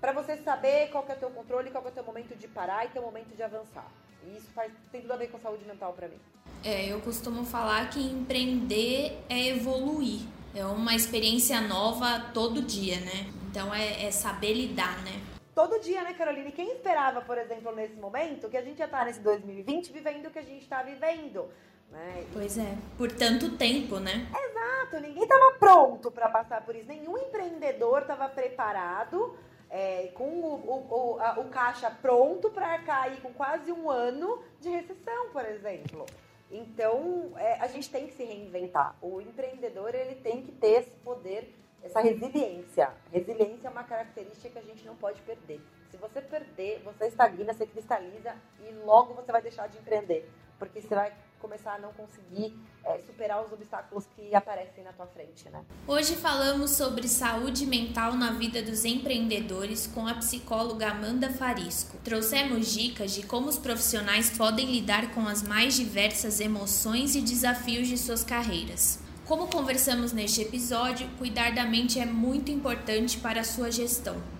para 0.00 0.12
você 0.12 0.36
saber 0.36 0.90
qual 0.90 1.04
é 1.08 1.12
o 1.12 1.16
teu 1.16 1.30
controle, 1.30 1.70
qual 1.70 1.84
é 1.84 1.88
o 1.88 1.92
teu 1.92 2.04
momento 2.04 2.36
de 2.36 2.48
parar 2.48 2.84
e 2.86 2.88
teu 2.88 3.02
momento 3.02 3.34
de 3.34 3.42
avançar. 3.42 3.90
E 4.24 4.36
isso 4.36 4.50
faz, 4.52 4.72
tem 4.90 5.00
tudo 5.00 5.12
a 5.12 5.16
ver 5.16 5.28
com 5.28 5.38
saúde 5.38 5.64
mental 5.64 5.92
para 5.92 6.08
mim. 6.08 6.18
É, 6.64 6.92
eu 6.92 7.00
costumo 7.00 7.44
falar 7.44 7.90
que 7.90 8.00
empreender 8.00 9.18
é 9.28 9.48
evoluir 9.48 10.22
é 10.56 10.64
uma 10.64 10.94
experiência 10.94 11.60
nova 11.60 12.30
todo 12.32 12.62
dia, 12.62 12.98
né? 13.00 13.30
Então 13.50 13.74
é, 13.74 14.06
é 14.06 14.10
saber 14.10 14.54
lidar, 14.54 15.02
né? 15.04 15.20
Todo 15.54 15.78
dia, 15.80 16.02
né, 16.02 16.14
Carolina? 16.14 16.48
E 16.48 16.52
quem 16.52 16.72
esperava, 16.72 17.20
por 17.20 17.36
exemplo, 17.36 17.74
nesse 17.74 17.94
momento, 17.94 18.48
que 18.48 18.56
a 18.56 18.62
gente 18.62 18.78
já 18.78 18.88
tá 18.88 19.04
nesse 19.04 19.20
2020 19.20 19.92
vivendo 19.92 20.26
o 20.26 20.30
que 20.30 20.38
a 20.38 20.42
gente 20.42 20.66
tá 20.66 20.82
vivendo? 20.82 21.48
Né? 21.90 22.24
Pois 22.32 22.58
é, 22.58 22.74
por 22.96 23.12
tanto 23.12 23.56
tempo, 23.56 23.98
né? 23.98 24.26
Exato, 24.30 25.00
ninguém 25.00 25.22
estava 25.22 25.52
pronto 25.58 26.10
para 26.10 26.28
passar 26.28 26.64
por 26.64 26.74
isso. 26.74 26.88
Nenhum 26.88 27.16
empreendedor 27.18 28.02
estava 28.02 28.28
preparado, 28.28 29.36
é, 29.70 30.10
com 30.14 30.24
o, 30.24 30.54
o, 30.54 31.14
o, 31.14 31.20
a, 31.20 31.38
o 31.38 31.44
caixa 31.48 31.90
pronto 31.90 32.50
para 32.50 32.78
cair 32.78 33.20
com 33.20 33.32
quase 33.32 33.70
um 33.70 33.90
ano 33.90 34.42
de 34.60 34.70
recessão, 34.70 35.28
por 35.32 35.44
exemplo. 35.44 36.06
Então, 36.50 37.32
é, 37.36 37.60
a 37.60 37.66
gente 37.66 37.90
tem 37.90 38.06
que 38.06 38.14
se 38.14 38.24
reinventar. 38.24 38.96
O 39.02 39.20
empreendedor 39.20 39.94
ele 39.94 40.14
tem 40.16 40.42
que 40.42 40.52
ter 40.52 40.82
esse 40.82 40.90
poder, 41.04 41.52
essa 41.82 42.00
resiliência. 42.00 42.92
Resiliência 43.12 43.68
é 43.68 43.70
uma 43.70 43.84
característica 43.84 44.48
que 44.48 44.58
a 44.58 44.62
gente 44.62 44.86
não 44.86 44.96
pode 44.96 45.20
perder. 45.22 45.60
Se 45.90 45.96
você 45.96 46.20
perder, 46.20 46.80
você 46.84 47.06
estagna, 47.06 47.52
você 47.52 47.66
cristaliza 47.66 48.36
e 48.60 48.72
logo 48.84 49.14
você 49.14 49.32
vai 49.32 49.42
deixar 49.42 49.68
de 49.68 49.78
empreender, 49.78 50.28
porque 50.58 50.80
você 50.80 50.94
vai 50.94 51.12
começar 51.46 51.74
a 51.74 51.78
não 51.78 51.92
conseguir 51.92 52.52
é, 52.84 52.98
superar 53.06 53.44
os 53.44 53.52
obstáculos 53.52 54.04
que 54.16 54.34
aparecem 54.34 54.82
na 54.82 54.92
tua 54.92 55.06
frente, 55.06 55.48
né? 55.48 55.64
Hoje 55.86 56.16
falamos 56.16 56.72
sobre 56.72 57.06
saúde 57.06 57.64
mental 57.64 58.14
na 58.14 58.32
vida 58.32 58.60
dos 58.60 58.84
empreendedores 58.84 59.86
com 59.86 60.08
a 60.08 60.14
psicóloga 60.14 60.90
Amanda 60.90 61.30
Farisco. 61.30 61.98
Trouxemos 61.98 62.72
dicas 62.72 63.12
de 63.12 63.24
como 63.24 63.48
os 63.48 63.58
profissionais 63.58 64.36
podem 64.36 64.66
lidar 64.66 65.14
com 65.14 65.28
as 65.28 65.40
mais 65.40 65.76
diversas 65.76 66.40
emoções 66.40 67.14
e 67.14 67.20
desafios 67.20 67.86
de 67.86 67.96
suas 67.96 68.24
carreiras. 68.24 68.98
Como 69.24 69.46
conversamos 69.46 70.12
neste 70.12 70.42
episódio, 70.42 71.08
cuidar 71.16 71.54
da 71.54 71.64
mente 71.64 72.00
é 72.00 72.06
muito 72.06 72.50
importante 72.50 73.18
para 73.18 73.42
a 73.42 73.44
sua 73.44 73.70
gestão. 73.70 74.35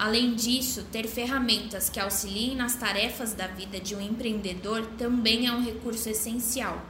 Além 0.00 0.34
disso, 0.34 0.86
ter 0.90 1.06
ferramentas 1.06 1.90
que 1.90 2.00
auxiliem 2.00 2.56
nas 2.56 2.74
tarefas 2.74 3.34
da 3.34 3.46
vida 3.46 3.78
de 3.78 3.94
um 3.94 4.00
empreendedor 4.00 4.86
também 4.96 5.46
é 5.46 5.52
um 5.52 5.62
recurso 5.62 6.08
essencial. 6.08 6.82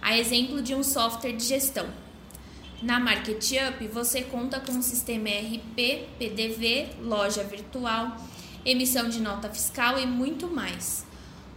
A 0.00 0.16
exemplo 0.16 0.62
de 0.62 0.72
um 0.72 0.84
software 0.84 1.32
de 1.32 1.42
gestão. 1.42 1.84
Na 2.80 3.00
MarketUp, 3.00 3.88
você 3.88 4.22
conta 4.22 4.60
com 4.60 4.78
o 4.78 4.82
sistema 4.84 5.30
RP, 5.30 6.06
PDV, 6.16 6.90
loja 7.02 7.42
virtual, 7.42 8.16
emissão 8.64 9.08
de 9.08 9.20
nota 9.20 9.50
fiscal 9.50 9.98
e 9.98 10.06
muito 10.06 10.46
mais. 10.46 11.04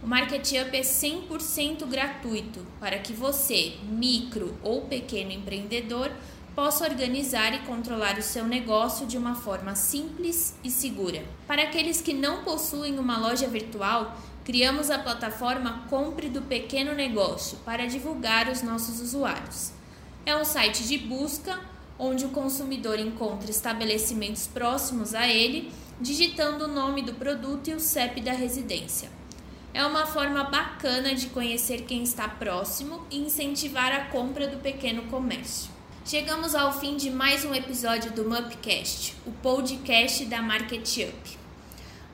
O 0.02 0.06
MarketUp 0.08 0.76
é 0.76 0.80
100% 0.80 1.86
gratuito 1.86 2.66
para 2.80 2.98
que 2.98 3.12
você, 3.12 3.74
micro 3.84 4.58
ou 4.64 4.86
pequeno 4.86 5.30
empreendedor, 5.30 6.10
possa 6.58 6.88
organizar 6.88 7.54
e 7.54 7.60
controlar 7.60 8.18
o 8.18 8.22
seu 8.22 8.44
negócio 8.44 9.06
de 9.06 9.16
uma 9.16 9.36
forma 9.36 9.76
simples 9.76 10.56
e 10.64 10.72
segura. 10.72 11.22
Para 11.46 11.62
aqueles 11.62 12.00
que 12.00 12.12
não 12.12 12.42
possuem 12.42 12.98
uma 12.98 13.16
loja 13.16 13.46
virtual, 13.46 14.18
criamos 14.44 14.90
a 14.90 14.98
plataforma 14.98 15.84
Compre 15.88 16.28
do 16.28 16.42
Pequeno 16.42 16.96
Negócio 16.96 17.58
para 17.58 17.86
divulgar 17.86 18.48
os 18.48 18.60
nossos 18.60 19.00
usuários. 19.00 19.70
É 20.26 20.36
um 20.36 20.44
site 20.44 20.82
de 20.82 20.98
busca 20.98 21.60
onde 21.96 22.24
o 22.24 22.30
consumidor 22.30 22.98
encontra 22.98 23.52
estabelecimentos 23.52 24.48
próximos 24.48 25.14
a 25.14 25.28
ele, 25.28 25.70
digitando 26.00 26.64
o 26.64 26.74
nome 26.74 27.02
do 27.02 27.14
produto 27.14 27.68
e 27.68 27.74
o 27.74 27.78
CEP 27.78 28.20
da 28.20 28.32
residência. 28.32 29.10
É 29.72 29.86
uma 29.86 30.06
forma 30.06 30.42
bacana 30.42 31.14
de 31.14 31.28
conhecer 31.28 31.82
quem 31.82 32.02
está 32.02 32.26
próximo 32.28 33.06
e 33.12 33.18
incentivar 33.20 33.92
a 33.92 34.06
compra 34.06 34.48
do 34.48 34.56
pequeno 34.56 35.02
comércio. 35.02 35.77
Chegamos 36.08 36.54
ao 36.54 36.72
fim 36.72 36.96
de 36.96 37.10
mais 37.10 37.44
um 37.44 37.54
episódio 37.54 38.10
do 38.12 38.26
Mupcast, 38.26 39.14
o 39.26 39.30
podcast 39.42 40.24
da 40.24 40.40
Market 40.40 40.88
Up. 41.06 41.38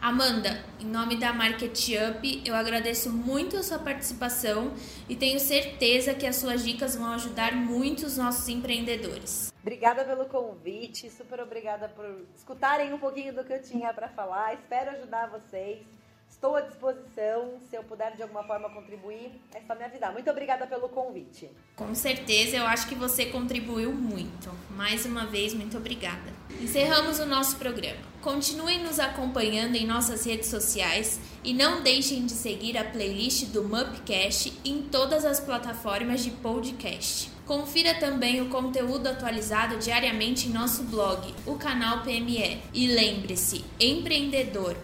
Amanda, 0.02 0.64
em 0.80 0.84
nome 0.84 1.14
da 1.14 1.32
Market 1.32 1.90
Up, 2.10 2.42
eu 2.44 2.56
agradeço 2.56 3.08
muito 3.08 3.56
a 3.56 3.62
sua 3.62 3.78
participação 3.78 4.74
e 5.08 5.14
tenho 5.14 5.38
certeza 5.38 6.12
que 6.12 6.26
as 6.26 6.34
suas 6.34 6.64
dicas 6.64 6.96
vão 6.96 7.12
ajudar 7.12 7.54
muito 7.54 8.04
os 8.04 8.18
nossos 8.18 8.48
empreendedores. 8.48 9.52
Obrigada 9.62 10.04
pelo 10.04 10.24
convite, 10.24 11.08
super 11.08 11.38
obrigada 11.38 11.88
por 11.88 12.04
escutarem 12.36 12.92
um 12.92 12.98
pouquinho 12.98 13.32
do 13.32 13.44
que 13.44 13.52
eu 13.52 13.62
tinha 13.62 13.94
para 13.94 14.08
falar. 14.08 14.54
Espero 14.54 14.90
ajudar 14.90 15.30
vocês. 15.30 15.86
Estou 16.28 16.56
à 16.56 16.60
disposição. 16.60 17.58
Se 17.70 17.76
eu 17.76 17.82
puder 17.84 18.14
de 18.16 18.22
alguma 18.22 18.44
forma 18.44 18.68
contribuir, 18.68 19.40
é 19.54 19.60
só 19.66 19.74
me 19.74 19.84
avisar. 19.84 20.12
Muito 20.12 20.30
obrigada 20.30 20.66
pelo 20.66 20.88
convite. 20.88 21.50
Com 21.74 21.94
certeza, 21.94 22.56
eu 22.56 22.66
acho 22.66 22.86
que 22.86 22.94
você 22.94 23.26
contribuiu 23.26 23.92
muito. 23.92 24.50
Mais 24.70 25.06
uma 25.06 25.26
vez, 25.26 25.54
muito 25.54 25.76
obrigada. 25.78 26.32
Encerramos 26.60 27.18
o 27.18 27.26
nosso 27.26 27.56
programa. 27.56 28.00
Continuem 28.20 28.82
nos 28.82 28.98
acompanhando 29.00 29.76
em 29.76 29.86
nossas 29.86 30.24
redes 30.26 30.48
sociais 30.48 31.20
e 31.42 31.52
não 31.52 31.82
deixem 31.82 32.26
de 32.26 32.32
seguir 32.32 32.76
a 32.76 32.84
playlist 32.84 33.46
do 33.46 33.64
Mupcast 33.64 34.52
em 34.64 34.82
todas 34.82 35.24
as 35.24 35.40
plataformas 35.40 36.22
de 36.22 36.30
podcast. 36.30 37.30
Confira 37.46 37.94
também 37.94 38.40
o 38.40 38.48
conteúdo 38.48 39.06
atualizado 39.06 39.76
diariamente 39.76 40.48
em 40.48 40.52
nosso 40.52 40.82
blog, 40.84 41.34
o 41.46 41.56
canal 41.56 42.02
PME. 42.02 42.62
E 42.72 42.86
lembre-se, 42.86 43.62
empreendedor, 43.78 44.74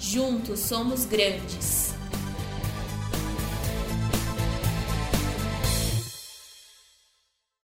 juntos 0.00 0.60
somos 0.60 1.04
grandes. 1.04 1.99